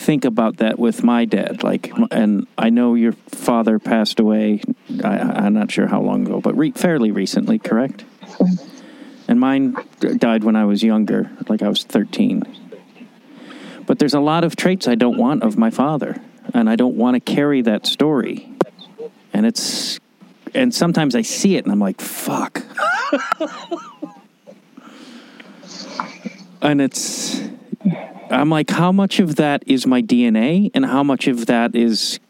[0.00, 1.62] think about that with my dad.
[1.62, 4.62] Like, and I know your father passed away.
[5.04, 8.04] I, I'm not sure how long ago, but re- fairly recently, correct?
[9.28, 12.42] And mine died when I was younger, like I was 13.
[13.86, 16.20] But there's a lot of traits I don't want of my father,
[16.54, 18.52] and I don't want to carry that story.
[19.32, 20.00] And it's,
[20.54, 22.62] and sometimes I see it and I'm like, fuck.
[26.62, 27.40] and it's,
[28.30, 32.20] I'm like, how much of that is my DNA, and how much of that is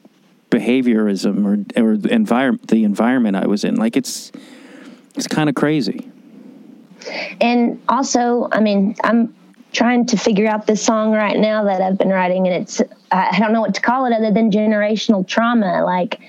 [0.50, 3.76] behaviorism or or the environment, the environment I was in?
[3.76, 4.32] Like, it's,
[5.14, 6.10] it's kind of crazy.
[7.40, 9.34] and also i mean i'm
[9.72, 13.38] trying to figure out this song right now that i've been writing and it's i
[13.38, 16.20] don't know what to call it other than generational trauma like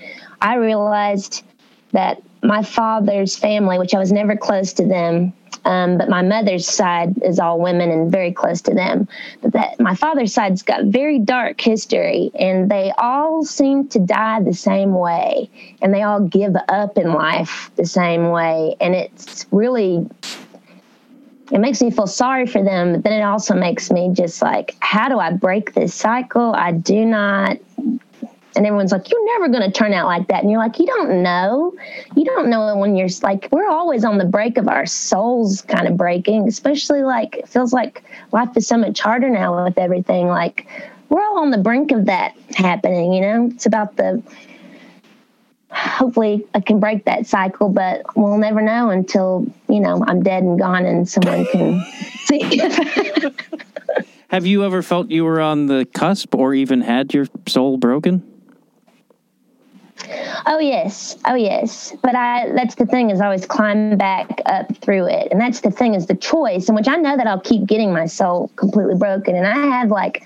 [0.42, 1.44] i realized
[1.92, 5.34] that my father's family which i was never close to them
[5.66, 9.08] um, but my mother's side is all women and very close to them
[9.42, 14.42] but that my father's side's got very dark history and they all seem to die
[14.42, 15.50] the same way
[15.82, 20.08] and they all give up in life the same way and it's really
[21.52, 24.76] it makes me feel sorry for them, but then it also makes me just like,
[24.80, 26.54] how do I break this cycle?
[26.56, 27.58] I do not.
[28.56, 30.42] And everyone's like, you're never going to turn out like that.
[30.42, 31.74] And you're like, you don't know.
[32.16, 35.88] You don't know when you're like, we're always on the break of our souls kind
[35.88, 40.28] of breaking, especially like, it feels like life is so much harder now with everything.
[40.28, 40.68] Like,
[41.10, 43.50] we're all on the brink of that happening, you know?
[43.54, 44.22] It's about the,
[45.70, 50.44] hopefully I can break that cycle, but we'll never know until, you know, I'm dead
[50.44, 51.82] and gone and someone can
[52.26, 52.62] see.
[54.30, 58.31] Have you ever felt you were on the cusp or even had your soul broken?
[60.46, 61.18] Oh yes.
[61.26, 61.94] Oh yes.
[62.02, 65.32] But I that's the thing is I always climb back up through it.
[65.32, 67.94] And that's the thing is the choice in which I know that I'll keep getting
[67.94, 69.36] my soul completely broken.
[69.36, 70.24] And I have like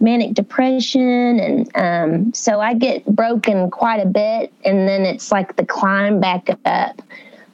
[0.00, 5.56] manic depression and um so I get broken quite a bit and then it's like
[5.56, 7.00] the climb back up.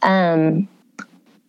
[0.03, 0.69] Um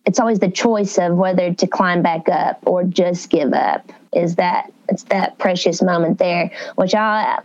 [0.06, 4.36] it's always the choice of whether to climb back up or just give up is
[4.36, 7.40] that it's that precious moment there, which I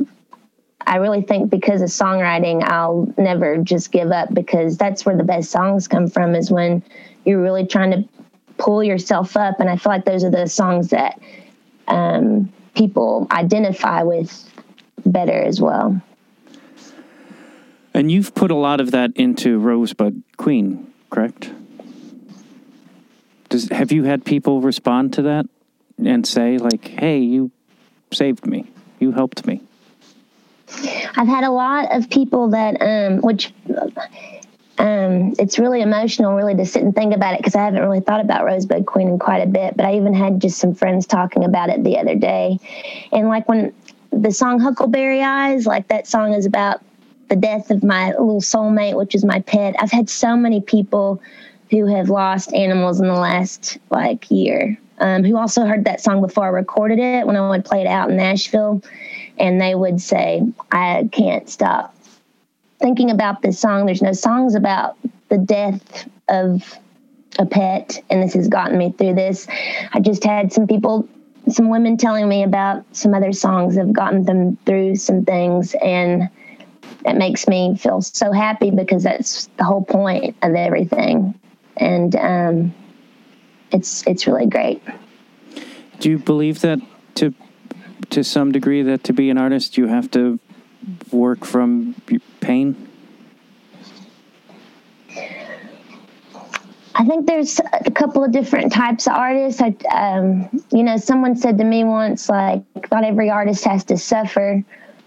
[0.85, 5.23] I really think because of songwriting, I'll never just give up because that's where the
[5.23, 6.83] best songs come from is when
[7.25, 8.09] you're really trying to
[8.57, 9.59] pull yourself up.
[9.59, 11.19] And I feel like those are the songs that
[11.87, 14.49] um, people identify with
[15.05, 16.01] better as well.
[17.93, 21.51] And you've put a lot of that into Rosebud Queen, correct?
[23.49, 25.45] Does have you had people respond to that
[25.97, 27.51] and say like, "Hey, you
[28.13, 28.65] saved me.
[28.99, 29.61] You helped me."
[31.15, 33.53] I've had a lot of people that, um, which
[34.77, 37.99] um, it's really emotional, really, to sit and think about it because I haven't really
[37.99, 39.77] thought about Rosebud Queen in quite a bit.
[39.77, 42.59] But I even had just some friends talking about it the other day,
[43.11, 43.73] and like when
[44.11, 46.81] the song Huckleberry Eyes, like that song is about
[47.29, 49.75] the death of my little soulmate, which is my pet.
[49.79, 51.21] I've had so many people
[51.69, 54.77] who have lost animals in the last like year.
[54.99, 57.87] Um, who also heard that song before I recorded it when I would play it
[57.87, 58.83] out in Nashville,
[59.41, 61.93] and they would say, "I can't stop
[62.79, 63.85] thinking about this song.
[63.85, 64.97] There's no songs about
[65.29, 66.79] the death of
[67.39, 69.47] a pet, and this has gotten me through this.
[69.93, 71.07] I just had some people,
[71.49, 75.75] some women telling me about some other songs that have gotten them through some things,
[75.75, 76.29] and
[77.03, 81.33] that makes me feel so happy because that's the whole point of everything,
[81.77, 82.73] and um,
[83.71, 84.83] it's it's really great.
[85.99, 86.79] Do you believe that
[87.15, 87.33] to
[88.09, 90.39] to some degree that to be an artist you have to
[91.11, 91.95] work from
[92.39, 92.87] pain?
[96.95, 99.61] I think there's a couple of different types of artists.
[99.61, 103.97] I, um, you know, someone said to me once, like, not every artist has to
[103.97, 104.63] suffer.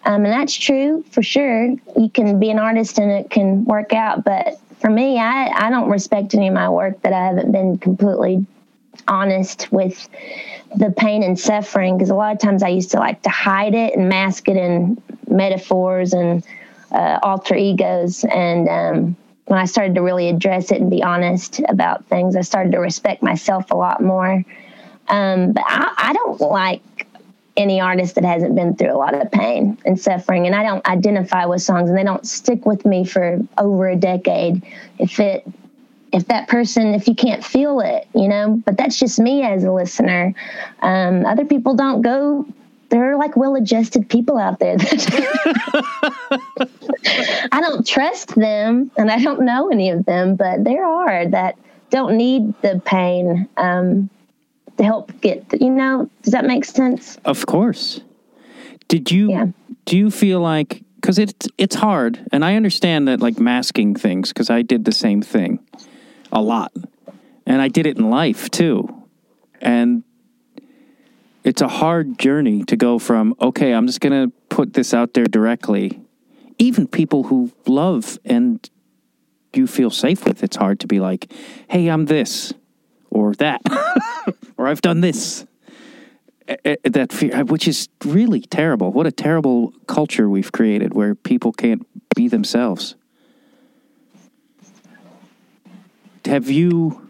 [0.07, 1.75] Um, and that's true for sure.
[1.97, 4.25] You can be an artist and it can work out.
[4.25, 7.79] But for me, I, I don't respect any of my work that I haven't been
[7.79, 8.47] completely
[9.09, 10.09] honest with
[10.77, 11.97] the pain and suffering.
[11.97, 14.57] Because a lot of times I used to like to hide it and mask it
[14.57, 16.45] in metaphors and
[16.93, 18.25] uh, alter egos.
[18.25, 22.41] And, um, when I started to really address it and be honest about things, I
[22.41, 24.43] started to respect myself a lot more.
[25.09, 27.07] Um, but I, I don't like
[27.57, 30.85] any artist that hasn't been through a lot of pain and suffering, and I don't
[30.87, 34.63] identify with songs, and they don't stick with me for over a decade.
[34.99, 35.47] If it,
[36.15, 39.65] if that person, if you can't feel it, you know, but that's just me as
[39.65, 40.33] a listener.
[40.81, 42.47] Um, other people don't go
[42.91, 45.59] there are like well-adjusted people out there that
[47.51, 51.59] I don't trust them and I don't know any of them, but there are that
[51.91, 54.09] don't need the pain um,
[54.77, 57.19] to help get, you know, does that make sense?
[57.25, 58.01] Of course.
[58.87, 59.47] Did you Yeah.
[59.87, 64.33] do you feel like cuz it's it's hard and I understand that like masking things
[64.33, 65.59] cuz I did the same thing
[66.35, 66.73] a lot.
[67.47, 69.03] And I did it in life too.
[69.61, 70.03] And
[71.45, 75.15] it's a hard journey to go from okay, I'm just going to put this out
[75.15, 76.01] there directly.
[76.59, 78.69] Even people who love and
[79.55, 81.33] you feel safe with, it's hard to be like,
[81.69, 82.53] "Hey, I'm this."
[83.11, 83.61] Or that,
[84.57, 85.47] or I've done this
[86.47, 88.93] that fear, which is really terrible.
[88.93, 92.97] What a terrible culture we've created where people can't be themselves.
[96.27, 97.09] Have you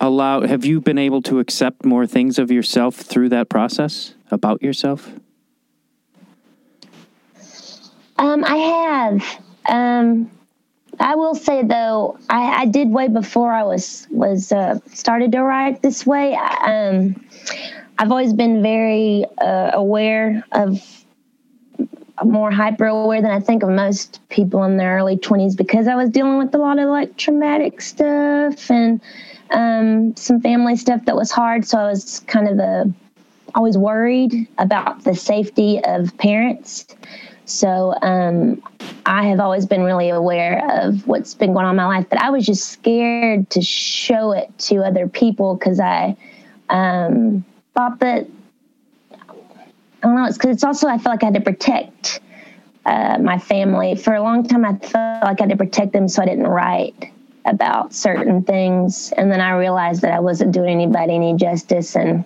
[0.00, 0.48] allowed?
[0.48, 5.10] Have you been able to accept more things of yourself through that process about yourself?
[8.18, 9.40] Um, I have.
[9.68, 10.30] Um,
[10.98, 15.42] I will say though, I, I did way before I was was uh, started to
[15.42, 16.34] write this way.
[16.34, 17.24] Um,
[17.98, 20.99] I've always been very uh, aware of
[22.24, 25.94] more hyper aware than I think of most people in their early twenties because I
[25.94, 29.00] was dealing with a lot of like traumatic stuff and
[29.50, 31.64] um, some family stuff that was hard.
[31.64, 32.92] So I was kind of a
[33.54, 36.86] always worried about the safety of parents.
[37.46, 38.62] So um,
[39.06, 42.22] I have always been really aware of what's been going on in my life, but
[42.22, 46.16] I was just scared to show it to other people because I
[46.68, 47.44] um,
[47.74, 48.28] thought that
[50.02, 50.24] I don't know.
[50.24, 52.20] It's because it's also I felt like I had to protect
[52.86, 54.64] uh, my family for a long time.
[54.64, 57.12] I felt like I had to protect them, so I didn't write
[57.44, 62.24] about certain things, and then I realized that I wasn't doing anybody any justice, and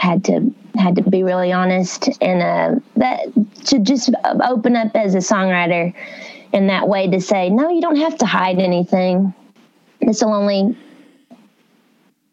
[0.00, 3.20] had to had to be really honest and uh, that
[3.66, 4.10] to just
[4.42, 5.92] open up as a songwriter
[6.54, 9.34] in that way to say no you don't have to hide anything
[10.00, 10.74] this will only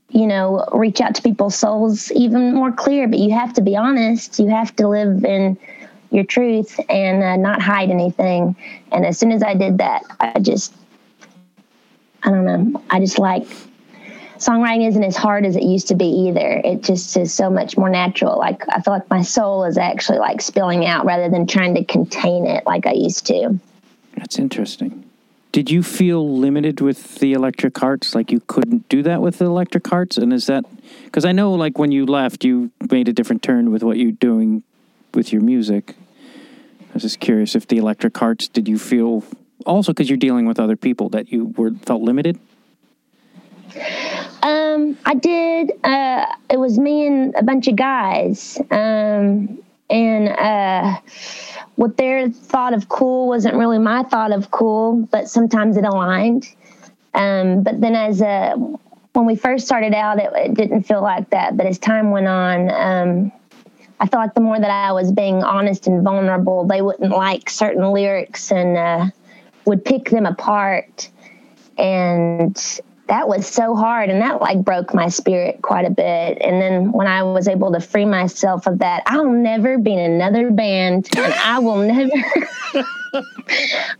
[0.10, 3.76] you know reach out to people's souls even more clear but you have to be
[3.76, 5.58] honest you have to live in
[6.12, 8.56] your truth and uh, not hide anything
[8.92, 10.74] and as soon as i did that i just
[12.24, 13.46] i don't know i just like
[14.38, 16.62] songwriting isn't as hard as it used to be either.
[16.64, 18.38] It just is so much more natural.
[18.38, 21.84] Like I feel like my soul is actually like spilling out rather than trying to
[21.84, 23.60] contain it like I used to.
[24.16, 25.07] That's interesting.
[25.58, 28.14] Did you feel limited with the Electric Hearts?
[28.14, 30.16] Like you couldn't do that with the Electric Hearts?
[30.16, 30.66] And is that
[31.06, 34.12] because I know, like, when you left, you made a different turn with what you're
[34.12, 34.62] doing
[35.16, 35.96] with your music.
[36.92, 39.24] I was just curious if the Electric Hearts, did you feel
[39.66, 42.40] also because you're dealing with other people that you were felt limited?
[44.44, 45.72] Um, I did.
[45.84, 48.62] Uh, it was me and a bunch of guys.
[48.70, 49.58] Um,
[49.90, 51.00] and uh,
[51.76, 56.48] what their thought of cool wasn't really my thought of cool, but sometimes it aligned.
[57.14, 58.56] Um, but then as a
[59.14, 61.58] when we first started out, it, it didn't feel like that.
[61.58, 63.32] But as time went on, um,
[64.00, 67.50] I felt like the more that I was being honest and vulnerable, they wouldn't like
[67.50, 69.06] certain lyrics and uh,
[69.66, 71.10] would pick them apart.
[71.80, 72.56] And
[73.08, 74.10] that was so hard.
[74.10, 76.38] And that like broke my spirit quite a bit.
[76.42, 80.00] And then when I was able to free myself of that, I'll never be in
[80.00, 82.12] another band and I will never.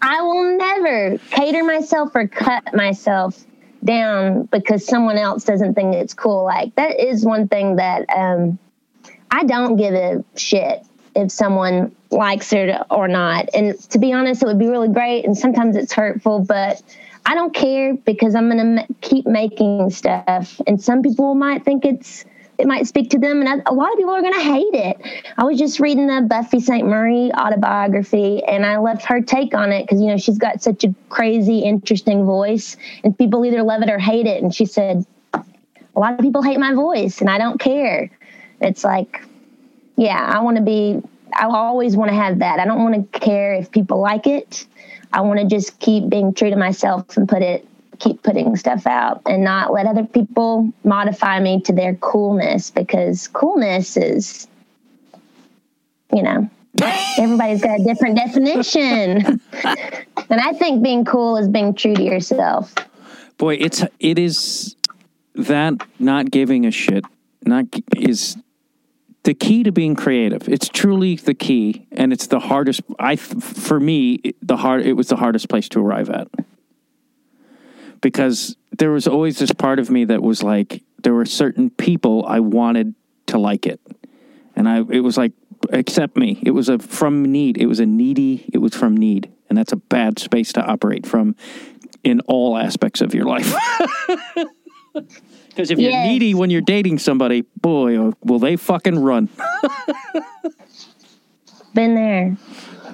[0.02, 3.46] I will never cater myself or cut myself
[3.84, 6.44] down because someone else doesn't think it's cool.
[6.44, 8.60] Like that is one thing that um,
[9.32, 10.86] I don't give a shit
[11.16, 13.50] if someone likes it or not.
[13.54, 15.26] And to be honest, it would be really great.
[15.26, 16.82] And sometimes it's hurtful, but
[17.28, 20.62] I don't care because I'm going to keep making stuff.
[20.66, 22.24] And some people might think it's
[22.58, 24.98] it might speak to them, and a lot of people are going to hate it.
[25.38, 29.84] I was just reading the Buffy Sainte-Marie autobiography, and I left her take on it
[29.84, 33.92] because you know she's got such a crazy, interesting voice, and people either love it
[33.92, 34.42] or hate it.
[34.42, 35.44] And she said, "A
[36.00, 38.10] lot of people hate my voice, and I don't care."
[38.60, 39.24] It's like,
[39.96, 41.04] yeah, I want to be.
[41.34, 42.60] I always want to have that.
[42.60, 44.66] I don't want to care if people like it.
[45.18, 48.86] I want to just keep being true to myself and put it keep putting stuff
[48.86, 54.48] out and not let other people modify me to their coolness because coolness is
[56.14, 56.48] you know
[57.18, 59.42] everybody's got a different definition.
[60.30, 62.76] And i think being cool is being true to yourself.
[63.38, 64.76] Boy, it's it is
[65.36, 67.06] that not giving a shit
[67.46, 67.66] not
[67.96, 68.36] is
[69.24, 70.48] the key to being creative.
[70.48, 72.82] It's truly the key, and it's the hardest.
[73.00, 74.86] I for me the hard.
[74.86, 76.28] It was the hardest place to arrive at
[78.02, 82.26] because there was always this part of me that was like there were certain people
[82.26, 82.96] I wanted
[83.28, 83.82] to like it,
[84.56, 85.34] and I it was like
[85.72, 86.40] accept me.
[86.44, 87.58] It was a from need.
[87.58, 88.50] It was a needy.
[88.54, 91.36] It was from need, and that's a bad space to operate from
[92.04, 93.54] in all aspects of your life.
[95.50, 99.30] Because if you're needy when you're dating somebody, boy, oh, will they fucking run.
[101.74, 102.38] been there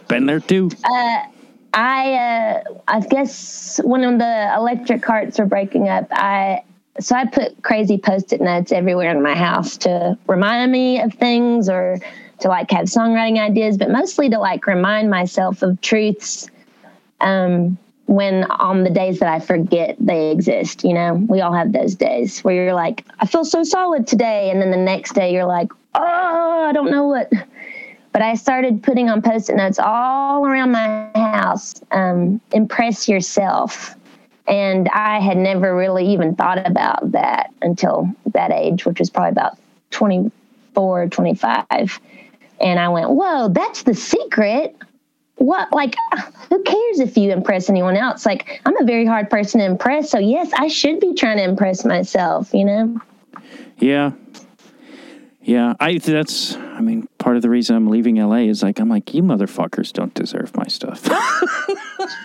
[0.07, 0.69] Been there too.
[1.73, 6.63] I uh, I guess when the Electric Hearts were breaking up, I
[6.99, 11.67] so I put crazy post-it notes everywhere in my house to remind me of things
[11.67, 11.97] or
[12.39, 16.49] to like have songwriting ideas, but mostly to like remind myself of truths
[17.21, 20.83] um, when on the days that I forget they exist.
[20.83, 24.49] You know, we all have those days where you're like, I feel so solid today,
[24.51, 27.31] and then the next day you're like, oh, I don't know what
[28.13, 31.81] but I started putting on post-it notes all around my house.
[31.91, 33.95] Um, impress yourself,
[34.47, 39.31] and I had never really even thought about that until that age, which was probably
[39.31, 39.57] about
[39.89, 41.99] 24, 25.
[42.61, 44.75] And I went, "Whoa, that's the secret."
[45.43, 45.95] What like
[46.49, 48.25] who cares if you impress anyone else?
[48.25, 51.43] Like I'm a very hard person to impress, so yes, I should be trying to
[51.43, 53.01] impress myself, you know?
[53.77, 54.11] Yeah.
[55.41, 58.87] Yeah, I that's I mean, part of the reason I'm leaving LA is like I'm
[58.87, 61.09] like you motherfuckers don't deserve my stuff.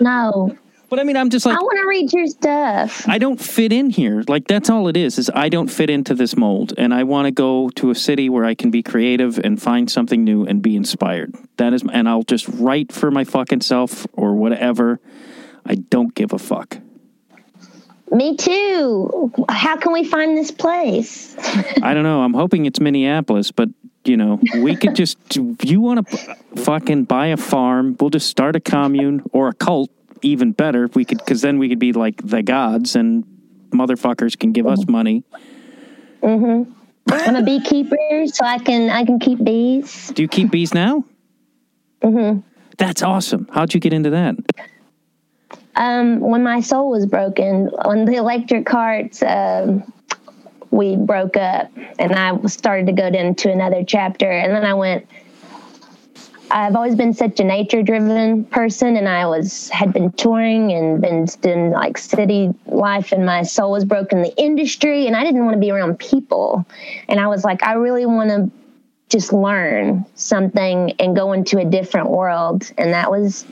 [0.01, 0.57] No.
[0.89, 3.09] But I mean, I'm just like I want to read your stuff.
[3.09, 4.25] I don't fit in here.
[4.27, 5.19] Like that's all it is.
[5.19, 8.29] Is I don't fit into this mold, and I want to go to a city
[8.29, 11.35] where I can be creative and find something new and be inspired.
[11.57, 15.01] That is, and I'll just write for my fucking self or whatever.
[15.67, 16.79] I don't give a fuck.
[18.11, 19.33] Me too.
[19.51, 21.37] How can we find this place?
[21.83, 22.23] I don't know.
[22.23, 23.69] I'm hoping it's Minneapolis, but
[24.05, 25.19] you know, we could just.
[25.37, 27.97] You want to fucking buy a farm?
[28.01, 29.91] We'll just start a commune or a cult.
[30.23, 33.25] Even better, if we could because then we could be like the gods, and
[33.71, 35.25] motherfuckers can give us money.
[37.11, 40.09] I'm a beekeeper, so I can I can keep bees.
[40.15, 41.05] Do you keep bees now?
[42.03, 42.41] Mm-hmm.
[42.77, 43.49] That's awesome.
[43.51, 44.37] How'd you get into that?
[45.77, 49.93] Um, when my soul was broken, when the Electric Hearts, um,
[50.71, 55.07] we broke up, and I started to go into another chapter, and then I went.
[56.51, 61.01] I've always been such a nature driven person and I was had been touring and
[61.01, 65.45] been in like city life and my soul was broken the industry and I didn't
[65.45, 66.67] want to be around people.
[67.09, 68.51] And I was like, I really want to
[69.09, 72.71] just learn something and go into a different world.
[72.79, 73.45] And that was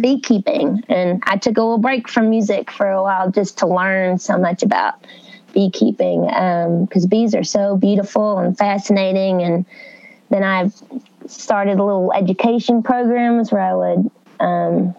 [0.00, 0.84] beekeeping.
[0.88, 4.36] And I took a little break from music for a while just to learn so
[4.38, 4.94] much about
[5.52, 9.42] beekeeping um, because bees are so beautiful and fascinating.
[9.42, 9.64] And
[10.30, 10.70] then I
[11.26, 14.10] started little education programs where I would
[14.40, 14.94] um,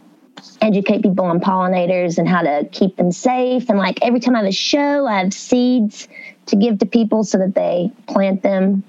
[0.61, 3.69] educate people on pollinators and how to keep them safe.
[3.69, 6.07] And like every time I have a show, I have seeds
[6.47, 8.84] to give to people so that they plant them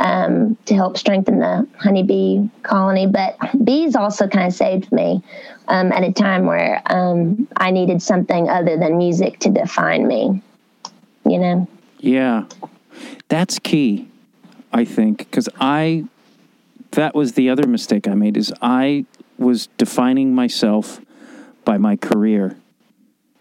[0.00, 3.06] um, to help strengthen the honeybee colony.
[3.06, 5.22] But bees also kind of saved me
[5.68, 10.42] um, at a time where um, I needed something other than music to define me.
[11.24, 11.68] You know?
[11.98, 12.44] Yeah.
[13.28, 14.08] That's key,
[14.72, 16.04] I think, because I,
[16.92, 19.04] that was the other mistake I made is I
[19.38, 21.00] was defining myself
[21.64, 22.56] by my career.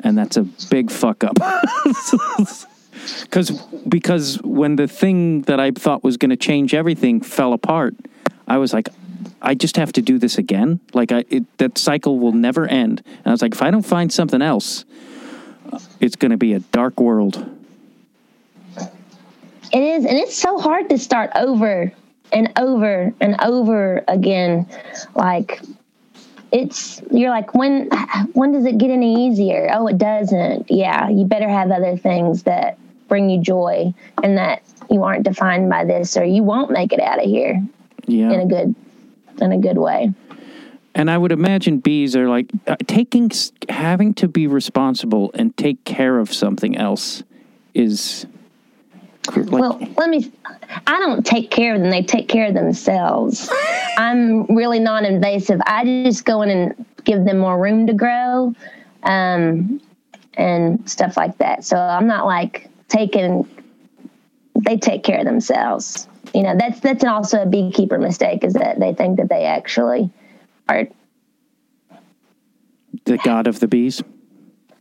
[0.02, 1.38] And that's a big fuck up.
[3.32, 3.52] Cause,
[3.88, 7.96] because when the thing that I thought was going to change everything fell apart,
[8.48, 8.90] I was like,
[9.42, 10.80] I just have to do this again.
[10.94, 13.02] Like I, it, that cycle will never end.
[13.06, 14.86] And I was like, if I don't find something else,
[16.00, 17.38] it's going to be a dark world.
[19.74, 21.92] It is, and it's so hard to start over
[22.32, 24.68] and over and over again.
[25.16, 25.62] Like
[26.52, 27.90] it's you're like when
[28.34, 29.70] when does it get any easier?
[29.74, 30.70] Oh, it doesn't.
[30.70, 35.70] Yeah, you better have other things that bring you joy and that you aren't defined
[35.70, 37.62] by this, or you won't make it out of here
[38.06, 38.32] Yeah.
[38.32, 38.76] in a good
[39.42, 40.14] in a good way.
[40.96, 43.30] And I would imagine bees are like uh, taking,
[43.70, 47.22] having to be responsible and take care of something else
[47.76, 48.26] is
[49.36, 50.32] like, well, let me.
[50.86, 53.50] I don't take care of them; they take care of themselves.
[53.98, 55.60] I'm really non-invasive.
[55.66, 58.54] I just go in and give them more room to grow,
[59.04, 59.82] um,
[60.36, 61.64] and stuff like that.
[61.64, 63.48] So I'm not like taking.
[64.56, 66.08] They take care of themselves.
[66.34, 70.10] You know, that's that's also a beekeeper mistake is that they think that they actually
[70.68, 70.88] are.
[73.06, 74.02] the god of the bees.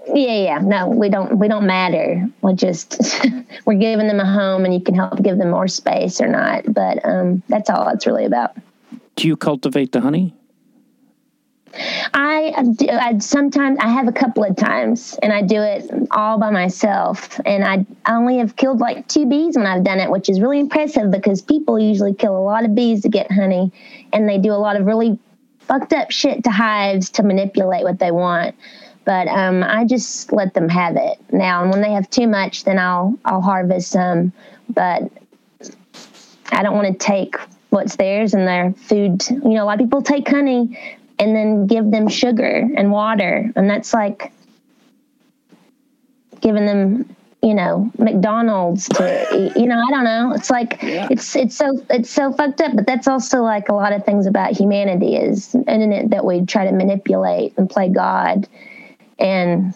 [0.09, 0.59] Yeah, yeah.
[0.59, 1.39] No, we don't.
[1.39, 2.27] We don't matter.
[2.43, 3.27] We just
[3.65, 6.73] we're giving them a home, and you can help give them more space or not.
[6.73, 8.57] But um, that's all it's really about.
[9.17, 10.35] Do you cultivate the honey?
[12.15, 16.39] I, do- I sometimes I have a couple of times, and I do it all
[16.39, 17.41] by myself.
[17.45, 20.41] And I, I only have killed like two bees when I've done it, which is
[20.41, 23.73] really impressive because people usually kill a lot of bees to get honey,
[24.13, 25.19] and they do a lot of really
[25.61, 28.55] fucked up shit to hives to manipulate what they want.
[29.07, 32.65] But um, I just let them have it now, and when they have too much,
[32.65, 34.33] then I'll I'll harvest some.
[34.69, 35.11] But
[36.51, 37.37] I don't want to take
[37.71, 39.23] what's theirs and their food.
[39.31, 40.77] You know, a lot of people take honey
[41.21, 44.33] and then give them sugar and water, and that's like
[46.41, 49.53] giving them, you know, McDonald's to.
[49.57, 50.33] You know, I don't know.
[50.35, 52.75] It's like it's it's so it's so fucked up.
[52.75, 56.45] But that's also like a lot of things about humanity is in it that we
[56.45, 58.49] try to manipulate and play God,
[59.19, 59.75] and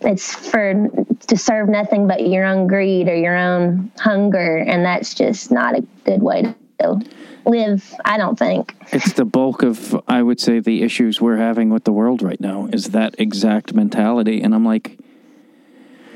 [0.00, 0.88] it's for
[1.26, 5.76] to serve nothing but your own greed or your own hunger and that's just not
[5.76, 7.00] a good way to
[7.46, 11.68] live i don't think It's the bulk of, I would say, the issues we're having
[11.68, 14.40] with the world right now is that exact mentality.
[14.40, 14.98] And I'm like,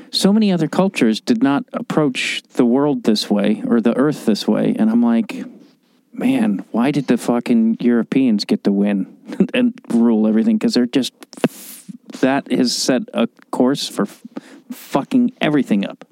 [0.09, 4.47] so many other cultures did not approach the world this way or the earth this
[4.47, 4.75] way.
[4.77, 5.45] And I'm like,
[6.11, 9.15] man, why did the fucking Europeans get to win
[9.53, 10.57] and rule everything?
[10.57, 11.13] Because they're just,
[12.21, 14.23] that has set a course for f-
[14.71, 16.05] fucking everything up.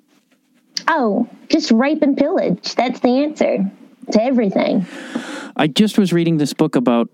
[0.88, 3.70] oh just rape and pillage that's the answer
[4.12, 4.86] to everything
[5.56, 7.10] I just was reading this book about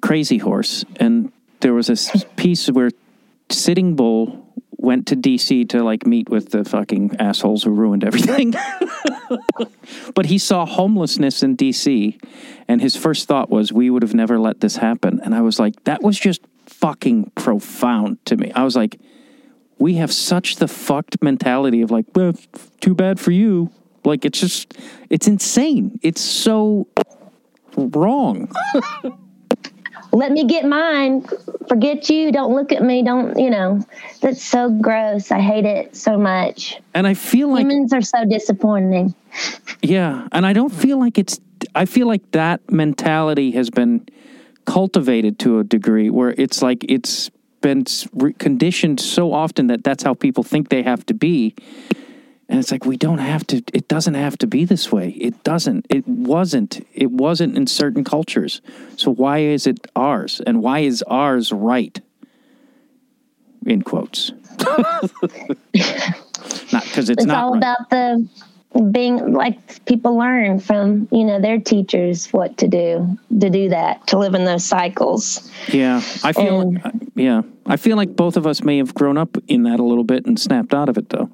[0.00, 2.90] Crazy Horse, and there was a s- piece where
[3.50, 4.46] Sitting Bull
[4.76, 8.54] went to DC to like meet with the fucking assholes who ruined everything.
[10.14, 12.20] but he saw homelessness in DC,
[12.68, 15.58] and his first thought was, "We would have never let this happen." And I was
[15.58, 16.42] like, that was just
[16.80, 18.52] fucking profound to me.
[18.52, 19.00] I was like,
[19.78, 22.32] we have such the fucked mentality of like, well,
[22.80, 23.70] too bad for you.
[24.04, 24.74] Like it's just,
[25.10, 25.98] it's insane.
[26.02, 26.86] It's so
[27.76, 28.50] wrong.
[30.12, 31.26] let me get mine
[31.68, 33.84] forget you don't look at me don't you know
[34.22, 38.24] that's so gross i hate it so much And I feel like, humans are so
[38.24, 39.14] disappointing
[39.82, 41.40] yeah, and I don't feel like it's.
[41.74, 44.06] I feel like that mentality has been
[44.66, 47.30] cultivated to a degree where it's like it's
[47.62, 47.84] been
[48.38, 51.54] conditioned so often that that's how people think they have to be.
[52.48, 55.08] And it's like we don't have to it doesn't have to be this way.
[55.10, 55.86] It doesn't.
[55.88, 56.86] It wasn't.
[56.94, 58.60] It wasn't in certain cultures.
[58.96, 60.40] So why is it ours?
[60.46, 61.98] And why is ours right?
[63.64, 64.30] In quotes.
[66.72, 67.58] Not because it's, It's not all right.
[67.58, 68.28] about the
[68.90, 74.06] being like people learn from you know their teachers what to do to do that
[74.08, 75.50] to live in those cycles.
[75.68, 76.60] Yeah, I feel.
[76.60, 79.84] And- yeah, I feel like both of us may have grown up in that a
[79.84, 81.30] little bit and snapped out of it, though.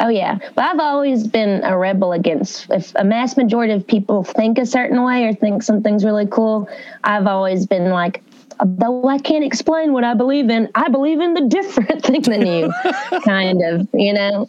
[0.00, 4.24] Oh yeah, but I've always been a rebel against if a mass majority of people
[4.24, 6.68] think a certain way or think something's really cool.
[7.04, 8.22] I've always been like,
[8.64, 12.46] though I can't explain what I believe in, I believe in the different thing than
[12.46, 12.72] you,
[13.24, 14.48] kind of, you know.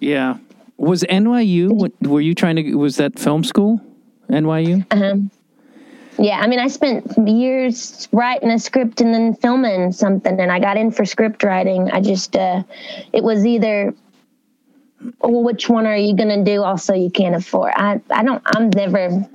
[0.00, 0.38] Yeah.
[0.76, 1.90] Was NYU?
[2.06, 2.74] Were you trying to?
[2.74, 3.80] Was that film school?
[4.28, 4.86] NYU?
[4.90, 5.30] Um,
[6.18, 10.60] yeah, I mean, I spent years writing a script and then filming something, and I
[10.60, 11.90] got in for script writing.
[11.90, 12.62] I just, uh,
[13.12, 13.94] it was either,
[15.20, 16.62] well, which one are you going to do?
[16.62, 17.72] Also, you can't afford.
[17.76, 18.42] I, I don't.
[18.46, 19.26] I'm never.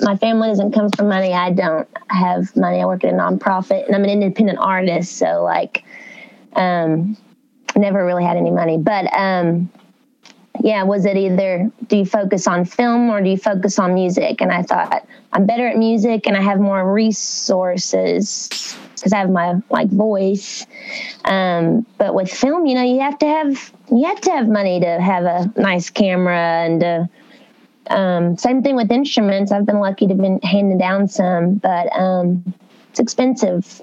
[0.00, 1.32] My family doesn't come from money.
[1.34, 2.80] I don't have money.
[2.80, 5.18] I work at a nonprofit, and I'm an independent artist.
[5.18, 5.84] So, like,
[6.54, 7.18] um,
[7.76, 8.78] never really had any money.
[8.78, 9.70] But um,
[10.58, 14.40] yeah, was it either do you focus on film or do you focus on music?
[14.40, 18.48] And I thought I'm better at music and I have more resources
[18.94, 20.66] because I have my like voice.
[21.24, 24.80] Um, but with film, you know, you have to have you have to have money
[24.80, 27.08] to have a nice camera and
[27.88, 29.52] um, same thing with instruments.
[29.52, 32.54] I've been lucky to been handed down some, but um,
[32.90, 33.80] it's expensive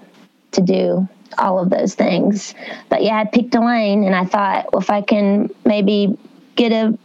[0.52, 1.08] to do
[1.38, 2.54] all of those things.
[2.90, 6.18] But yeah, I picked a lane and I thought, well, if I can maybe
[6.58, 6.98] get a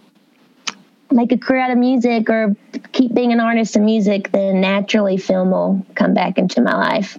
[1.12, 2.57] make a career out of music or
[2.92, 7.18] keep being an artist in music, then naturally film will come back into my life.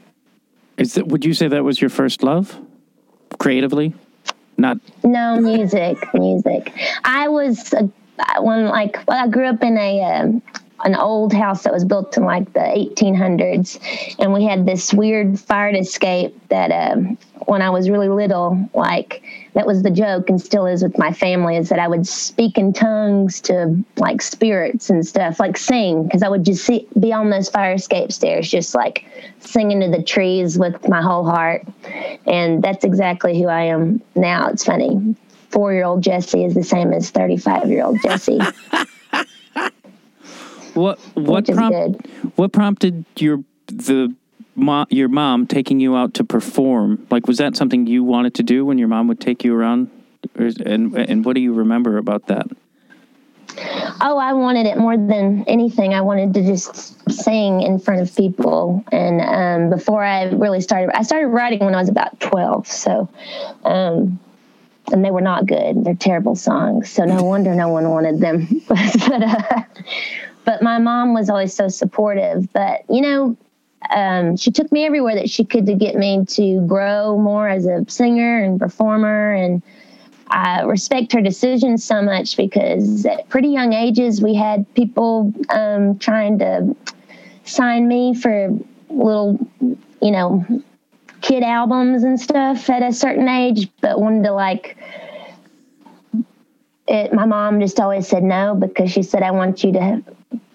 [0.78, 1.08] Is that?
[1.08, 2.60] Would you say that was your first love,
[3.40, 3.94] creatively?
[4.58, 4.78] Not.
[5.04, 6.74] No, music, music.
[7.04, 7.90] I was a,
[8.42, 10.42] when like well, I grew up in a um,
[10.84, 15.40] an old house that was built in like the 1800s, and we had this weird
[15.40, 19.24] fire escape that um, when I was really little, like
[19.54, 22.58] that was the joke, and still is with my family, is that I would speak
[22.58, 27.14] in tongues to like spirits and stuff, like sing, because I would just see, be
[27.14, 29.06] on those fire escape stairs, just like
[29.40, 31.66] singing to the trees with my whole heart,
[32.26, 34.50] and that's exactly who I am now.
[34.50, 35.16] It's funny.
[35.50, 38.40] Four year old Jesse is the same as 35 year old Jesse.
[40.74, 41.00] What?
[41.14, 42.08] What Which prompt?
[42.36, 44.14] What prompted your the
[44.56, 47.06] mo- your mom taking you out to perform?
[47.10, 49.90] Like, was that something you wanted to do when your mom would take you around?
[50.40, 52.48] Or, and and what do you remember about that?
[54.02, 55.94] Oh, I wanted it more than anything.
[55.94, 58.84] I wanted to just sing in front of people.
[58.92, 62.68] And um, before I really started, I started writing when I was about 12.
[62.68, 63.10] So,
[63.64, 64.20] um,
[64.92, 65.84] and they were not good.
[65.84, 66.90] They're terrible songs.
[66.92, 68.62] So no wonder no one wanted them.
[68.68, 69.64] but, uh,
[70.46, 72.52] but my mom was always so supportive.
[72.54, 73.38] But, you know,
[73.94, 77.66] um, she took me everywhere that she could to get me to grow more as
[77.66, 79.34] a singer and performer.
[79.34, 79.62] And
[80.28, 86.00] I respect her decisions so much because at pretty young ages, we had people um,
[86.00, 86.76] trying to
[87.46, 88.50] sign me for
[88.90, 89.38] little,
[90.02, 90.46] you know,
[91.22, 94.76] kid albums and stuff at a certain age, but wanted to like,
[96.88, 100.04] it, my mom just always said no because she said, I want you to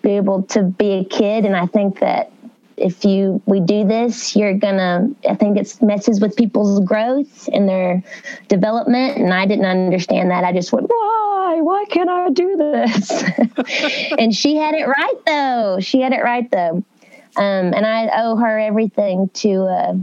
[0.02, 1.44] be able to be a kid.
[1.44, 2.32] And I think that
[2.80, 7.68] if you we do this you're gonna i think it messes with people's growth and
[7.68, 8.02] their
[8.48, 9.16] development.
[9.16, 10.44] And i didn't understand that.
[10.44, 11.58] I just went why?
[11.62, 13.24] Why can't i do this?
[14.18, 15.78] And she had it right though.
[15.80, 16.82] She had it right though.
[17.36, 19.94] Um, and i owe her everything to uh,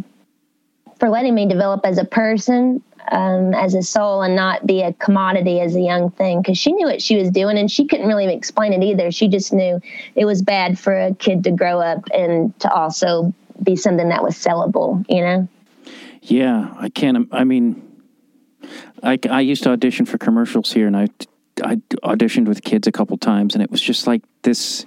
[0.99, 2.81] for letting me develop as a person
[3.11, 6.71] um, as a soul and not be a commodity as a young thing because she
[6.71, 9.11] knew what she was doing and she couldn't really explain it either.
[9.11, 9.79] She just knew
[10.15, 13.33] it was bad for a kid to grow up and to also
[13.63, 15.47] be something that was sellable, you know?
[16.21, 17.27] Yeah, I can't.
[17.31, 17.81] I mean,
[19.03, 21.07] I, I used to audition for commercials here, and I
[21.63, 24.85] I auditioned with kids a couple times, and it was just like this.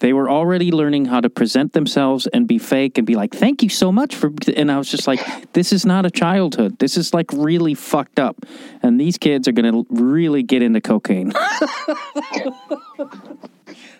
[0.00, 3.62] They were already learning how to present themselves and be fake and be like, "Thank
[3.62, 6.78] you so much for." And I was just like, "This is not a childhood.
[6.78, 8.36] This is like really fucked up."
[8.82, 11.32] And these kids are going to really get into cocaine.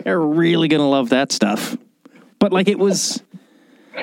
[0.05, 1.77] They're really going to love that stuff.
[2.39, 3.23] But like, it was,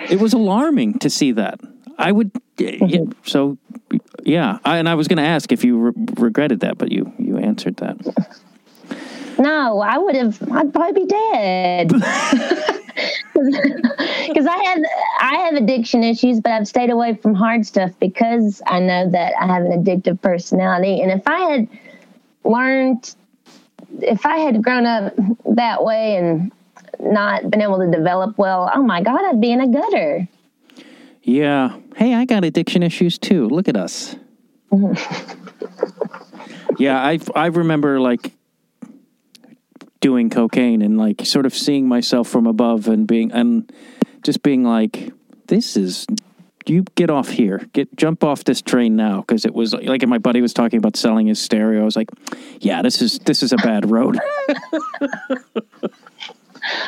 [0.09, 1.59] it was alarming to see that.
[1.97, 3.57] I would, yeah, so
[4.23, 4.59] yeah.
[4.65, 7.37] I, and I was going to ask if you re- regretted that, but you you
[7.37, 7.97] answered that.
[9.37, 11.91] No, I would have, I'd probably be dead.
[14.27, 14.79] Because I have,
[15.21, 19.33] I have addiction issues, but I've stayed away from hard stuff because I know that
[19.39, 21.01] I have an addictive personality.
[21.01, 21.67] And if I had
[22.43, 23.15] learned
[24.01, 25.13] if I had grown up
[25.55, 26.51] that way and
[26.99, 30.27] not been able to develop well, oh my God, I'd be in a gutter.
[31.23, 31.77] Yeah.
[31.95, 33.47] Hey, I got addiction issues too.
[33.49, 34.15] Look at us.
[34.71, 35.35] Mm-hmm.
[36.77, 38.31] yeah, I I remember like
[40.05, 43.73] doing cocaine and like sort of seeing myself from above and being and
[44.21, 45.11] just being like,
[45.47, 46.05] this is
[46.67, 50.09] you get off here, get jump off this train now because it was like and
[50.11, 51.81] my buddy was talking about selling his stereo.
[51.81, 52.11] I was like,
[52.59, 54.19] yeah, this is this is a bad road.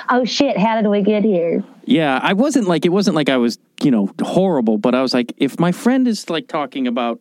[0.10, 1.64] Oh shit, how did we get here?
[1.86, 5.14] Yeah, I wasn't like it wasn't like I was, you know, horrible, but I was
[5.14, 7.20] like if my friend is like talking about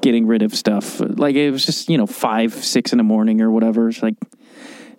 [0.00, 3.42] getting rid of stuff, like it was just, you know, 5, 6 in the morning
[3.42, 3.90] or whatever.
[3.90, 4.14] It's like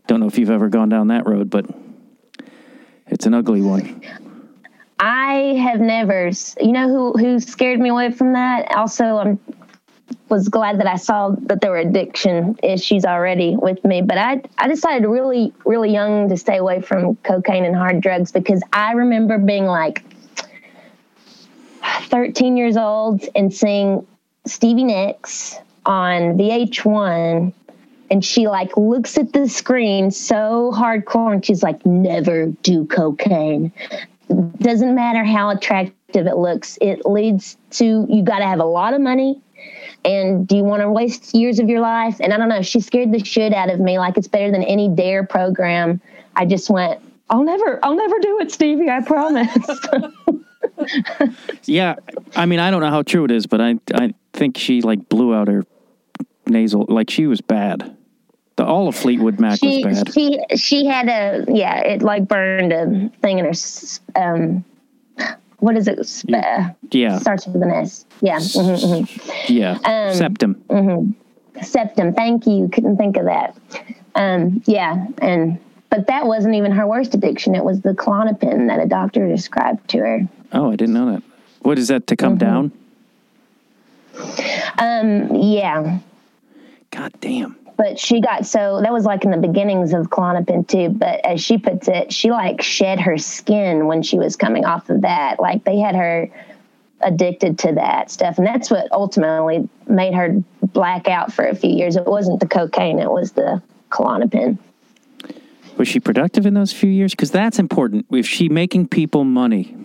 [0.08, 1.66] don't know if you've ever gone down that road, but
[3.08, 4.02] it's an ugly one.
[5.00, 6.30] I have never,
[6.60, 8.76] you know, who who scared me away from that.
[8.76, 9.40] Also, I'm
[10.30, 14.02] was glad that I saw that there were addiction issues already with me.
[14.02, 18.32] But I I decided really really young to stay away from cocaine and hard drugs
[18.32, 20.04] because I remember being like
[22.04, 24.06] 13 years old and seeing
[24.46, 27.54] Stevie Nicks on VH1
[28.12, 33.72] and she like looks at the screen so hardcore and she's like never do cocaine.
[34.60, 38.94] Doesn't matter how attractive it looks it leads to you got to have a lot
[38.94, 39.42] of money.
[40.04, 42.18] And do you want to waste years of your life?
[42.20, 44.64] And i don't know she scared the shit out of me like it's better than
[44.64, 46.02] any dare program.
[46.36, 49.50] I just went i'll never i'll never do it stevie i promise.
[51.66, 51.96] Yeah,
[52.36, 55.10] I mean, I don't know how true it is, but I I think she like
[55.10, 55.64] blew out her
[56.48, 57.96] nasal like she was bad.
[58.58, 60.14] The all of Fleetwood Mac she was bad.
[60.14, 63.54] she she had a yeah it like burned a thing in her
[64.16, 64.64] um
[65.60, 67.18] what is it Sp- uh, Yeah.
[67.20, 69.50] starts with an s yeah mhm, mhm.
[69.50, 69.78] Yeah.
[69.86, 71.16] Um, Septum.
[71.62, 73.56] septum thank you couldn't think of that
[74.16, 75.58] um yeah and
[75.90, 79.90] but that wasn't even her worst addiction it was the clonopin that a doctor described
[79.90, 81.24] to her Oh, I didn't know that.
[81.62, 82.46] What is that to come Mm-hmm.
[82.46, 82.72] down?
[84.78, 86.00] um yeah
[86.92, 87.56] God damn.
[87.82, 90.90] But she got so that was like in the beginnings of Klonopin too.
[90.90, 94.92] But as she puts it, she like shed her skin when she was coming off
[94.92, 95.40] of that.
[95.40, 96.30] Like they had her
[97.00, 101.72] addicted to that stuff, and that's what ultimately made her black out for a few
[101.72, 101.96] years.
[101.96, 104.60] It wasn't the cocaine; it was the Klonopin.
[105.78, 107.12] Was she productive in those few years?
[107.12, 108.06] Because that's important.
[108.12, 109.76] If she making people money,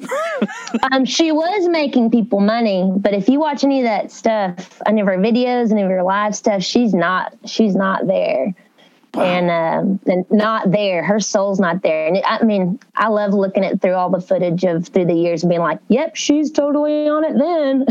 [0.93, 5.01] Um, she was making people money, but if you watch any of that stuff, any
[5.01, 7.34] of her videos, any of her live stuff, she's not.
[7.47, 8.55] She's not there.
[9.14, 11.03] and um, and not there.
[11.03, 12.07] Her soul's not there.
[12.07, 15.14] And it, I mean, I love looking at through all the footage of through the
[15.14, 17.87] years and being like, "Yep, she's totally on it." Then,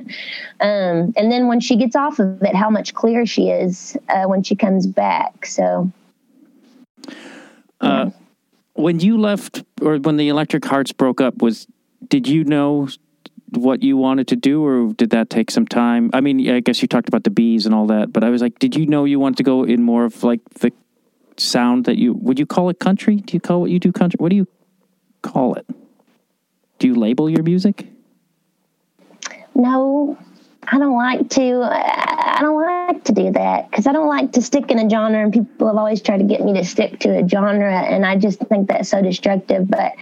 [0.60, 4.24] um, and then when she gets off of it, how much clearer she is uh,
[4.24, 5.44] when she comes back.
[5.44, 5.92] So,
[7.80, 8.10] Uh,
[8.74, 11.66] when you left or when the Electric Hearts broke up, was
[12.08, 12.88] did you know
[13.50, 16.10] what you wanted to do, or did that take some time?
[16.12, 18.42] I mean, I guess you talked about the bees and all that, but I was
[18.42, 20.72] like, did you know you wanted to go in more of like the
[21.36, 23.16] sound that you would you call it country?
[23.16, 24.16] Do you call what you do country?
[24.18, 24.46] What do you
[25.22, 25.66] call it?
[26.78, 27.86] Do you label your music?
[29.54, 30.16] no,
[30.68, 31.62] I don't like to.
[31.62, 34.88] I I don't like to do that because I don't like to stick in a
[34.88, 38.06] genre, and people have always tried to get me to stick to a genre, and
[38.06, 39.68] I just think that's so destructive.
[39.68, 39.92] But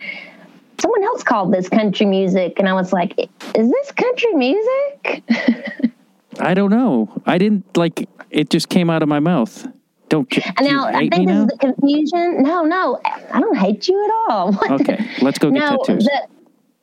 [0.81, 5.23] someone else called this country music, and I was like, "Is this country music?"
[6.41, 7.09] I don't know.
[7.27, 8.51] I didn't like it.
[8.51, 9.67] Just came out of my mouth.
[10.09, 11.43] Don't you, And do you now I think this now?
[11.43, 12.43] is the confusion.
[12.43, 14.59] No, no, I don't hate you at all.
[14.81, 16.05] Okay, let's go get no, tattoos.
[16.05, 16.27] the-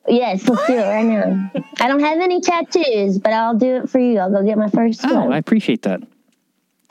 [0.08, 1.52] yes, let's do it right now.
[1.80, 4.20] I don't have any tattoos, but I'll do it for you.
[4.20, 5.34] I'll go get my first oh, one.
[5.34, 6.02] I appreciate that.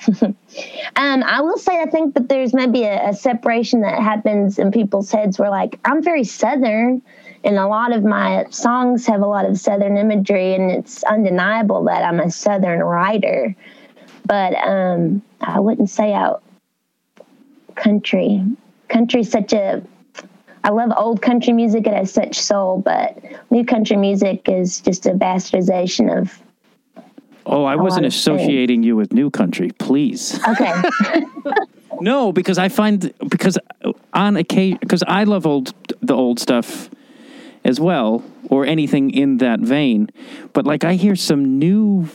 [0.96, 4.70] Um, I will say I think that there's maybe a, a separation that happens in
[4.70, 7.02] people's heads where like I'm very southern
[7.42, 11.82] and a lot of my songs have a lot of southern imagery and it's undeniable
[11.84, 13.56] that I'm a southern writer.
[14.26, 16.42] But um, I wouldn't say out
[17.74, 18.44] country.
[18.88, 19.82] Country's such a
[20.64, 21.86] I love old country music.
[21.86, 26.40] It has such soul, but new country music is just a bastardization of
[27.46, 30.40] Oh, I wasn't associating you with new country, please.
[30.48, 30.72] okay.
[32.00, 33.56] No, because I find because
[34.12, 36.90] on occasion because I love old the old stuff
[37.64, 40.10] as well or anything in that vein,
[40.52, 42.08] but like I hear some new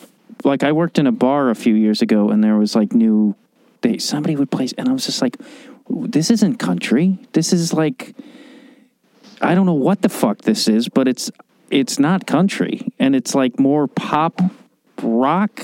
[0.44, 3.36] like I worked in a bar a few years ago and there was like new
[3.82, 5.38] they somebody would play and I was just like
[5.90, 7.18] this isn't country.
[7.34, 8.16] This is like
[9.42, 11.32] I don't know what the fuck this is, but it's
[11.72, 14.42] it's not country and it's like more pop
[15.04, 15.62] rock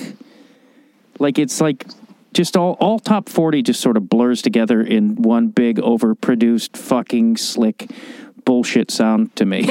[1.19, 1.86] like it's like
[2.34, 7.38] just all all top forty just sort of blurs together in one big overproduced fucking
[7.38, 7.89] slick
[8.45, 9.67] bullshit sound to me.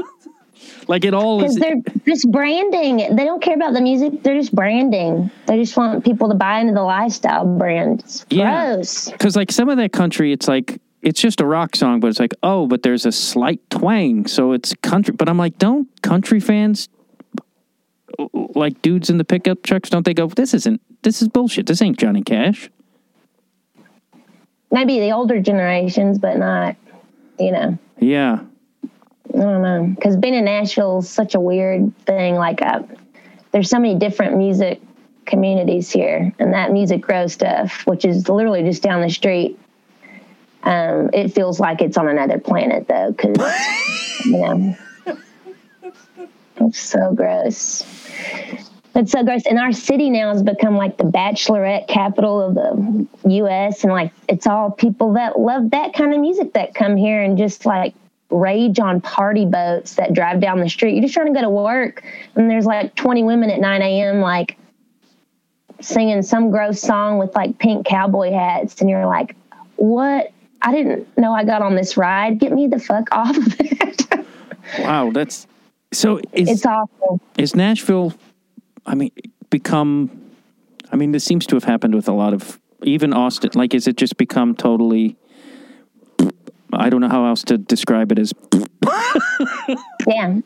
[0.88, 1.54] like it all is.
[1.56, 3.14] they're just branding.
[3.14, 4.22] They don't care about the music.
[4.22, 5.30] They're just branding.
[5.46, 8.00] They just want people to buy into the lifestyle brand.
[8.00, 8.74] It's Yeah.
[8.74, 9.10] gross.
[9.10, 12.20] Because like some of that country, it's like it's just a rock song, but it's
[12.20, 15.14] like oh, but there's a slight twang, so it's country.
[15.14, 16.88] But I'm like, don't country fans
[18.54, 19.90] like dudes in the pickup trucks?
[19.90, 20.28] Don't they go?
[20.28, 20.80] This isn't.
[21.02, 21.66] This is bullshit.
[21.66, 22.70] This ain't Johnny Cash.
[24.70, 26.76] Maybe the older generations, but not,
[27.38, 27.78] you know.
[27.98, 28.40] Yeah,
[29.34, 29.92] I don't know.
[29.94, 32.36] Because being in Nashville is such a weird thing.
[32.36, 32.82] Like, uh,
[33.50, 34.80] there's so many different music
[35.26, 39.58] communities here, and that Music Row stuff, which is literally just down the street.
[40.62, 43.36] Um, it feels like it's on another planet, though, because
[44.24, 44.76] you know,
[46.60, 47.84] it's so gross.
[48.94, 49.46] It's so gross.
[49.46, 53.82] And our city now has become like the bachelorette capital of the U.S.
[53.84, 57.36] And like, it's all people that love that kind of music that come here and
[57.38, 57.94] just like
[58.30, 60.94] rage on party boats that drive down the street.
[60.94, 62.04] You're just trying to go to work,
[62.34, 64.20] and there's like 20 women at 9 a.m.
[64.20, 64.56] like
[65.80, 69.36] singing some gross song with like pink cowboy hats, and you're like,
[69.76, 70.32] "What?
[70.62, 72.38] I didn't know I got on this ride.
[72.38, 74.26] Get me the fuck off of it."
[74.78, 75.46] wow, that's
[75.92, 76.18] so.
[76.32, 77.20] Is it's awful.
[77.36, 78.14] is Nashville?
[78.86, 79.10] I mean,
[79.50, 80.10] become.
[80.90, 83.50] I mean, this seems to have happened with a lot of even Austin.
[83.54, 85.16] Like, is it just become totally?
[86.72, 88.32] I don't know how else to describe it as.
[90.06, 90.38] Yeah.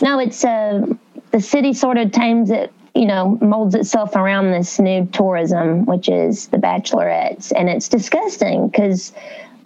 [0.00, 0.86] No, it's uh,
[1.32, 6.08] the city sort of tames it, you know, molds itself around this new tourism, which
[6.08, 7.52] is the bachelorettes.
[7.54, 9.12] And it's disgusting because,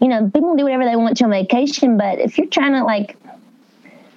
[0.01, 1.97] you know, people do whatever they want to on vacation.
[1.97, 3.17] But if you're trying to, like,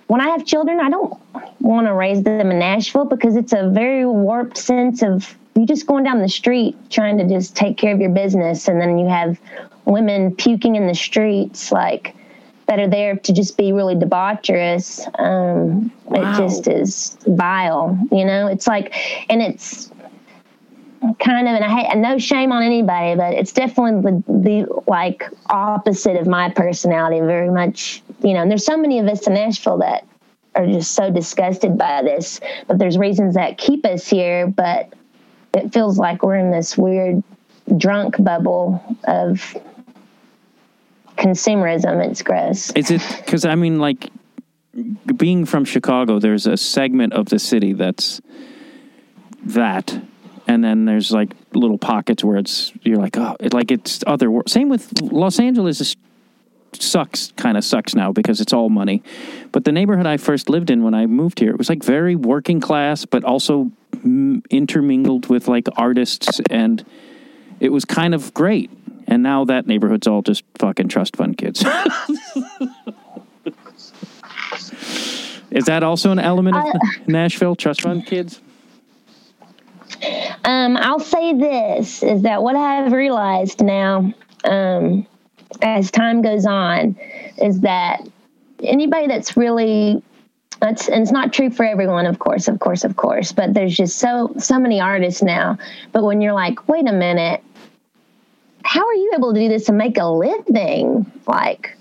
[0.08, 1.14] when I have children, I don't
[1.60, 5.86] want to raise them in Nashville because it's a very warped sense of you just
[5.86, 8.68] going down the street trying to just take care of your business.
[8.68, 9.40] And then you have
[9.86, 12.16] women puking in the streets, like,
[12.68, 15.08] that are there to just be really debaucherous.
[15.20, 16.34] Um, Wow.
[16.34, 18.48] It just is vile, you know.
[18.48, 18.94] It's like,
[19.30, 19.90] and it's
[21.20, 25.30] kind of, and I had no shame on anybody, but it's definitely the, the like
[25.47, 27.20] opposite of my personality.
[27.20, 28.41] Very much, you know.
[28.41, 30.06] And there's so many of us in Nashville that
[30.56, 34.47] are just so disgusted by this, but there's reasons that keep us here.
[34.47, 34.93] But
[35.54, 37.24] it feels like we're in this weird
[37.78, 39.56] drunk bubble of
[41.18, 42.06] consumerism.
[42.06, 42.72] It's gross.
[42.72, 44.10] Is it because I mean, like,
[45.16, 48.22] being from Chicago, there's a segment of the city that's
[49.45, 50.01] that,
[50.48, 54.30] and then there's like little pockets where it's you're like, oh, it, like it's other.
[54.48, 55.82] Same with Los Angeles.
[55.82, 55.96] Is,
[56.74, 59.04] sucks kind of sucks now because it's all money
[59.52, 62.16] but the neighborhood i first lived in when i moved here it was like very
[62.16, 63.72] working class but also
[64.50, 66.84] intermingled with like artists and
[67.60, 68.72] it was kind of great
[69.06, 71.64] and now that neighborhood's all just fucking trust fund kids
[75.54, 78.41] Is that also an element of Nashville trust fund kids?
[80.43, 85.08] Um, I'll say this is that what I have realized now, um,
[85.62, 86.97] as time goes on,
[87.38, 88.08] is that
[88.62, 90.01] anybody that's really
[90.60, 93.76] that's and it's not true for everyone, of course, of course, of course, but there's
[93.76, 95.58] just so so many artists now.
[95.91, 97.43] But when you're like, wait a minute,
[98.64, 101.12] how are you able to do this and make a living?
[101.28, 101.78] Like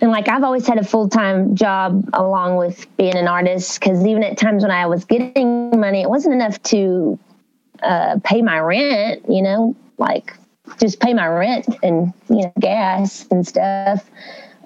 [0.00, 4.06] and like I've always had a full time job along with being an artist because
[4.06, 7.18] even at times when I was getting money, it wasn't enough to
[7.82, 9.24] uh, pay my rent.
[9.28, 10.34] You know, like
[10.80, 14.08] just pay my rent and you know gas and stuff.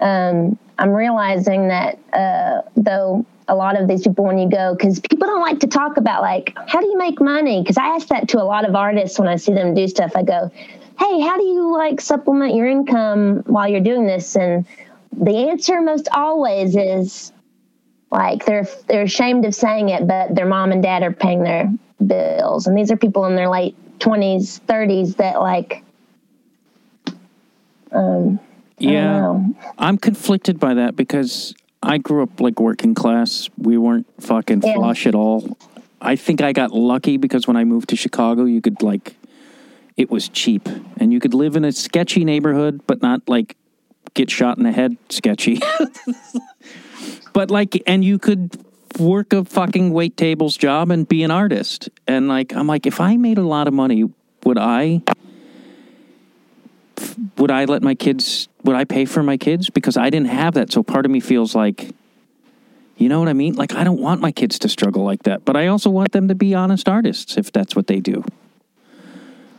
[0.01, 5.01] Um, I'm realizing that uh, though a lot of these people when you go because
[5.01, 8.09] people don't like to talk about like how do you make money because I ask
[8.09, 10.13] that to a lot of artists when I see them do stuff.
[10.15, 10.51] I go,
[10.99, 14.67] hey, how do you like supplement your income while you're doing this and
[15.13, 17.33] the answer most always is
[18.11, 21.73] like they're they're ashamed of saying it, but their mom and dad are paying their
[22.07, 25.85] bills, and these are people in their late twenties, thirties that like,
[27.93, 28.39] um,
[28.79, 29.41] Yeah.
[29.79, 33.49] I'm conflicted by that because I grew up like working class.
[33.57, 34.75] We weren't fucking Yeah.
[34.75, 35.57] flush at all.
[36.01, 39.15] I think I got lucky because when I moved to Chicago, you could like,
[39.97, 43.57] it was cheap and you could live in a sketchy neighborhood, but not like
[44.15, 45.61] get shot in the head sketchy.
[47.33, 48.59] but like, and you could
[48.99, 51.89] work a fucking wait tables job and be an artist.
[52.07, 54.11] And like, I'm like, if I made a lot of money,
[54.45, 55.03] would I
[57.37, 60.55] would I let my kids would I pay for my kids because I didn't have
[60.55, 61.95] that so part of me feels like
[62.97, 65.45] you know what I mean like I don't want my kids to struggle like that
[65.45, 68.25] but I also want them to be honest artists if that's what they do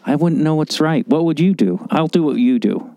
[0.05, 1.07] I wouldn't know what's right.
[1.07, 1.87] What would you do?
[1.89, 2.92] I'll do what you do.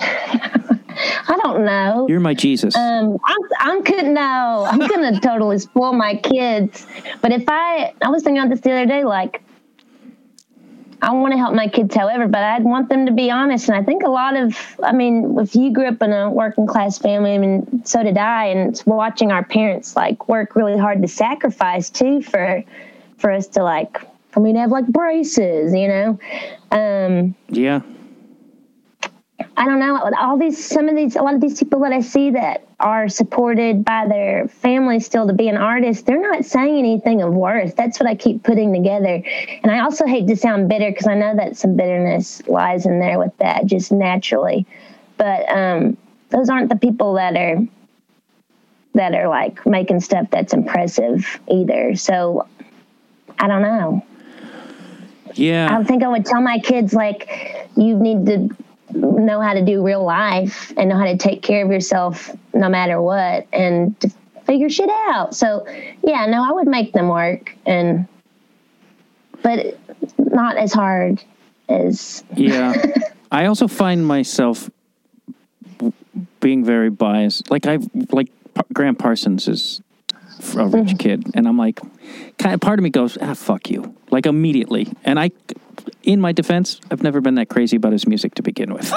[0.00, 2.06] I don't know.
[2.08, 2.74] You're my Jesus.
[2.76, 4.66] Um, I'm, I'm couldn't no.
[4.68, 6.86] I'm gonna totally spoil my kids.
[7.20, 9.42] But if I, I was thinking about this the other day, like,
[11.02, 13.68] I want to help my kids, however, but I'd want them to be honest.
[13.68, 16.66] And I think a lot of, I mean, if you grew up in a working
[16.66, 20.76] class family, I mean, so did I, and it's watching our parents like work really
[20.76, 22.62] hard to sacrifice too for,
[23.16, 23.98] for us to like,
[24.30, 26.18] for me to have like braces, you know.
[26.70, 27.80] Um, yeah.
[29.56, 30.10] I don't know.
[30.18, 33.08] All these, some of these, a lot of these people that I see that are
[33.08, 37.76] supported by their family still to be an artist, they're not saying anything of worth.
[37.76, 39.22] That's what I keep putting together.
[39.62, 43.00] And I also hate to sound bitter because I know that some bitterness lies in
[43.00, 44.66] there with that just naturally.
[45.16, 45.96] But um,
[46.30, 47.58] those aren't the people that are
[48.94, 51.94] that are like making stuff that's impressive either.
[51.94, 52.48] So
[53.38, 54.04] I don't know.
[55.34, 55.78] Yeah.
[55.78, 58.56] I think I would tell my kids like you need to
[58.92, 62.68] know how to do real life and know how to take care of yourself no
[62.68, 64.14] matter what and
[64.44, 65.34] figure shit out.
[65.34, 65.66] So
[66.02, 68.06] yeah, no, I would make them work and
[69.42, 69.78] but
[70.18, 71.22] not as hard
[71.68, 72.74] as Yeah.
[73.32, 74.68] I also find myself
[76.40, 77.50] being very biased.
[77.50, 77.78] Like I
[78.10, 78.28] like
[78.72, 79.80] Gram Parsons is
[80.56, 81.80] a rich kid, and I'm like,
[82.38, 84.88] kind of part of me goes, ah, fuck you, like immediately.
[85.04, 85.30] And I,
[86.02, 88.90] in my defense, I've never been that crazy about his music to begin with.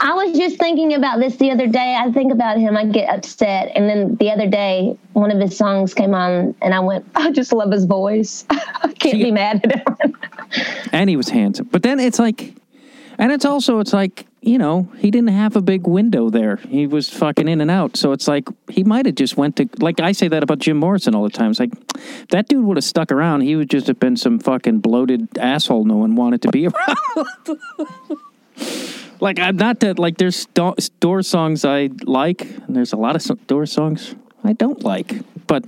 [0.00, 1.96] I was just thinking about this the other day.
[1.98, 3.72] I think about him, I get upset.
[3.74, 7.30] And then the other day, one of his songs came on, and I went, I
[7.30, 8.44] just love his voice.
[8.50, 10.16] I can't See- be mad at him.
[10.92, 11.68] and he was handsome.
[11.70, 12.54] But then it's like,
[13.18, 16.56] and it's also it's like you know he didn't have a big window there.
[16.56, 17.96] He was fucking in and out.
[17.96, 20.76] So it's like he might have just went to like I say that about Jim
[20.76, 21.50] Morrison all the time.
[21.50, 21.72] It's like
[22.28, 23.42] that dude would have stuck around.
[23.42, 27.60] He would just have been some fucking bloated asshole no one wanted to be around.
[29.20, 32.42] like I'm not that like there's sto- door songs I like.
[32.42, 34.14] And there's a lot of so- door songs
[34.44, 35.14] I don't like,
[35.46, 35.64] but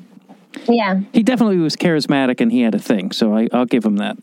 [0.68, 1.01] yeah.
[1.12, 3.12] he definitely was charismatic and he had a thing.
[3.12, 4.16] So I, I'll give him that.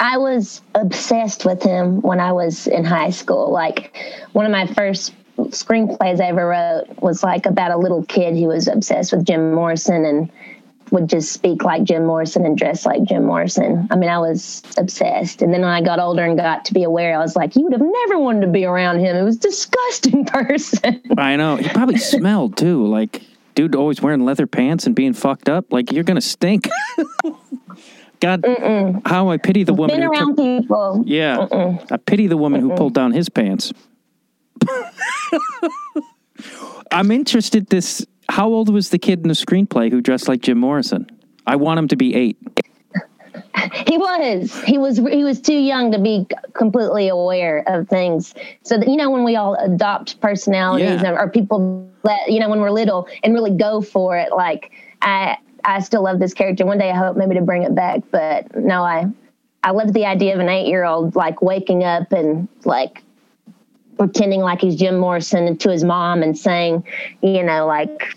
[0.00, 3.50] I was obsessed with him when I was in high school.
[3.50, 3.96] Like
[4.32, 8.48] one of my first screenplays I ever wrote was like about a little kid who
[8.48, 10.30] was obsessed with Jim Morrison and
[10.90, 13.86] would just speak like Jim Morrison and dress like Jim Morrison.
[13.90, 15.42] I mean, I was obsessed.
[15.42, 17.62] And then when I got older and got to be aware, I was like, you
[17.64, 19.16] would have never wanted to be around him.
[19.16, 21.02] It was a disgusting person.
[21.16, 21.56] I know.
[21.56, 22.86] He probably smelled too.
[22.86, 23.22] Like,
[23.54, 25.72] dude always wearing leather pants and being fucked up.
[25.72, 26.68] Like, you're going to stink.
[28.20, 28.44] God,
[29.04, 29.96] how I pity the woman.
[29.96, 31.02] Been around took- people.
[31.06, 31.46] yeah.
[31.90, 33.72] I pity the woman who pulled down his pants.
[36.90, 38.04] I'm interested this.
[38.28, 41.06] How old was the kid in the screenplay who dressed like Jim Morrison?
[41.46, 42.36] I want him to be eight.
[43.86, 44.62] He was.
[44.64, 44.96] He was.
[44.98, 48.34] He was too young to be completely aware of things.
[48.62, 51.10] So that, you know, when we all adopt personalities Yeah.
[51.12, 54.30] or, or people that you know when we're little and really go for it.
[54.32, 54.70] Like
[55.02, 56.64] I, I still love this character.
[56.64, 59.06] One day I hope maybe to bring it back, but no, I,
[59.62, 63.02] I love the idea of an eight-year-old like waking up and like
[63.98, 66.84] pretending like he's Jim Morrison to his mom and saying,
[67.22, 68.14] you know, like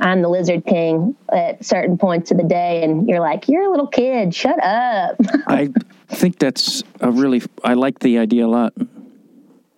[0.00, 3.70] I'm the Lizard King at certain points of the day, and you're like, you're a
[3.70, 5.16] little kid, shut up.
[5.46, 5.70] I
[6.08, 7.42] think that's a really.
[7.62, 8.72] I like the idea a lot.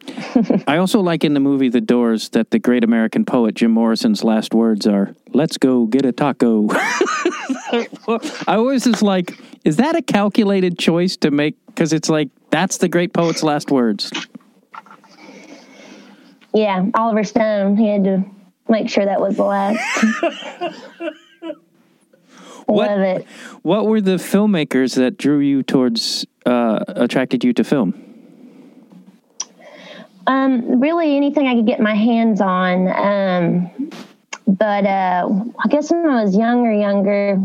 [0.67, 4.23] I also like in the movie The Doors that the great American poet Jim Morrison's
[4.25, 6.69] last words are "Let's go get a taco."
[7.69, 7.87] I
[8.49, 11.57] always was like, is that a calculated choice to make?
[11.67, 14.11] Because it's like that's the great poet's last words.
[16.55, 18.25] yeah, Oliver Stone, he had to
[18.69, 19.81] make sure that was the last.
[22.67, 23.27] What- Love it.
[23.63, 28.06] What were the filmmakers that drew you towards, uh, attracted you to film?
[30.27, 32.89] Um, really anything I could get my hands on.
[32.89, 33.91] Um,
[34.47, 35.29] but uh,
[35.65, 37.41] I guess when I was younger, younger,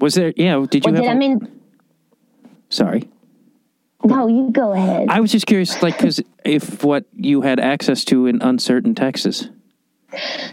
[0.00, 0.32] Was there?
[0.36, 0.64] Yeah.
[0.68, 1.02] Did you well, have?
[1.02, 1.60] did, a- I mean,
[2.70, 3.08] sorry.
[4.04, 5.08] no, you go ahead.
[5.08, 9.48] I was just curious, like, because if what you had access to in Uncertain Texas.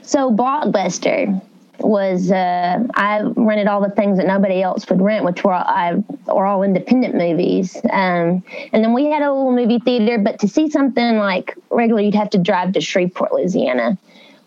[0.02, 1.42] So Blockbuster
[1.84, 5.64] was uh, I rented all the things that nobody else would rent, which were all,
[5.66, 7.76] I were all independent movies.
[7.90, 12.02] Um, and then we had a little movie theater, but to see something like regular,
[12.02, 13.98] you'd have to drive to Shreveport, Louisiana,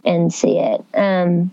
[0.05, 0.85] and see it.
[0.95, 1.51] Um,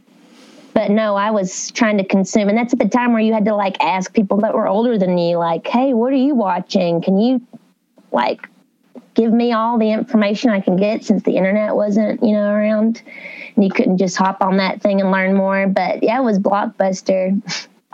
[0.74, 3.46] but no, I was trying to consume, and that's at the time where you had
[3.46, 7.02] to like ask people that were older than you, like, "Hey, what are you watching?
[7.02, 7.42] Can you
[8.12, 8.48] like
[9.14, 13.02] give me all the information I can get since the internet wasn't, you know, around
[13.56, 15.68] and you couldn't just hop on that thing and learn more.
[15.68, 17.42] But yeah, it was Blockbuster,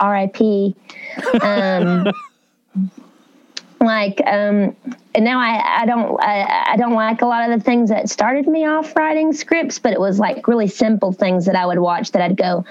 [0.00, 1.42] RIP.
[1.42, 2.12] Um,
[3.80, 4.74] like um
[5.14, 8.08] and now I, I don't I, I don't like a lot of the things that
[8.08, 11.78] started me off writing scripts, but it was like really simple things that I would
[11.78, 12.64] watch that I'd go,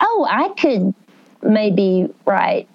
[0.00, 0.94] oh, I could
[1.42, 2.68] maybe write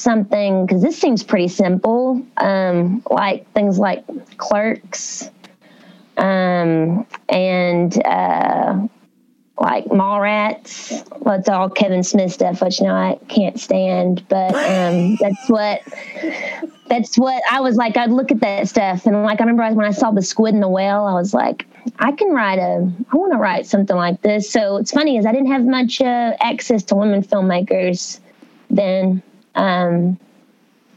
[0.00, 2.24] something because this seems pretty simple.
[2.36, 4.04] Um, like things like
[4.38, 5.30] clerks,
[6.16, 8.86] um, and uh,
[9.58, 11.06] like Mallrats.
[11.20, 15.48] Well, it's all Kevin Smith stuff, which you know I can't stand, but um, that's
[15.48, 15.82] what
[16.88, 17.96] that's what I was like.
[17.96, 20.62] I'd look at that stuff, and like I remember when I saw the squid and
[20.62, 21.66] the whale, I was like,
[21.98, 24.50] I can write a, I want to write something like this.
[24.50, 28.20] So it's funny is I didn't have much uh, access to women filmmakers
[28.70, 29.22] then,
[29.54, 30.18] um,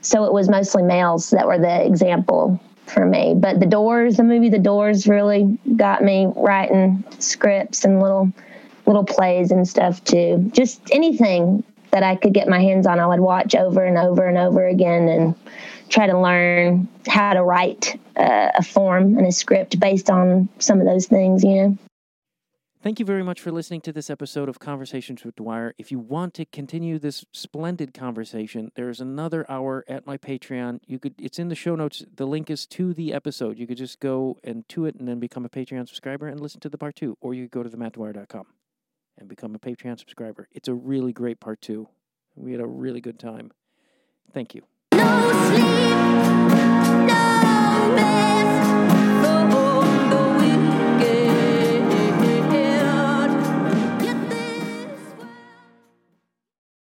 [0.02, 3.34] so it was mostly males that were the example for me.
[3.36, 8.32] But The Doors, the movie The Doors, really got me writing scripts and little
[8.86, 10.52] little plays and stuff too.
[10.54, 14.28] Just anything that I could get my hands on, I would watch over and over
[14.28, 15.36] and over again and
[15.90, 20.80] try to learn how to write uh, a form and a script based on some
[20.80, 21.78] of those things, you know.
[22.84, 25.74] Thank you very much for listening to this episode of Conversations with Dwyer.
[25.78, 30.82] If you want to continue this splendid conversation, there is another hour at my Patreon.
[30.86, 32.04] You could it's in the show notes.
[32.14, 33.58] The link is to the episode.
[33.58, 36.60] You could just go and to it and then become a Patreon subscriber and listen
[36.60, 37.18] to the part two.
[37.22, 38.48] Or you could go to themattdwyer.com
[39.18, 40.50] and become a Patreon subscriber.
[40.52, 41.88] It's a really great part two.
[42.36, 43.52] We had a really good time.
[44.34, 44.64] Thank you.
[44.92, 45.64] No sleep,
[47.08, 48.63] no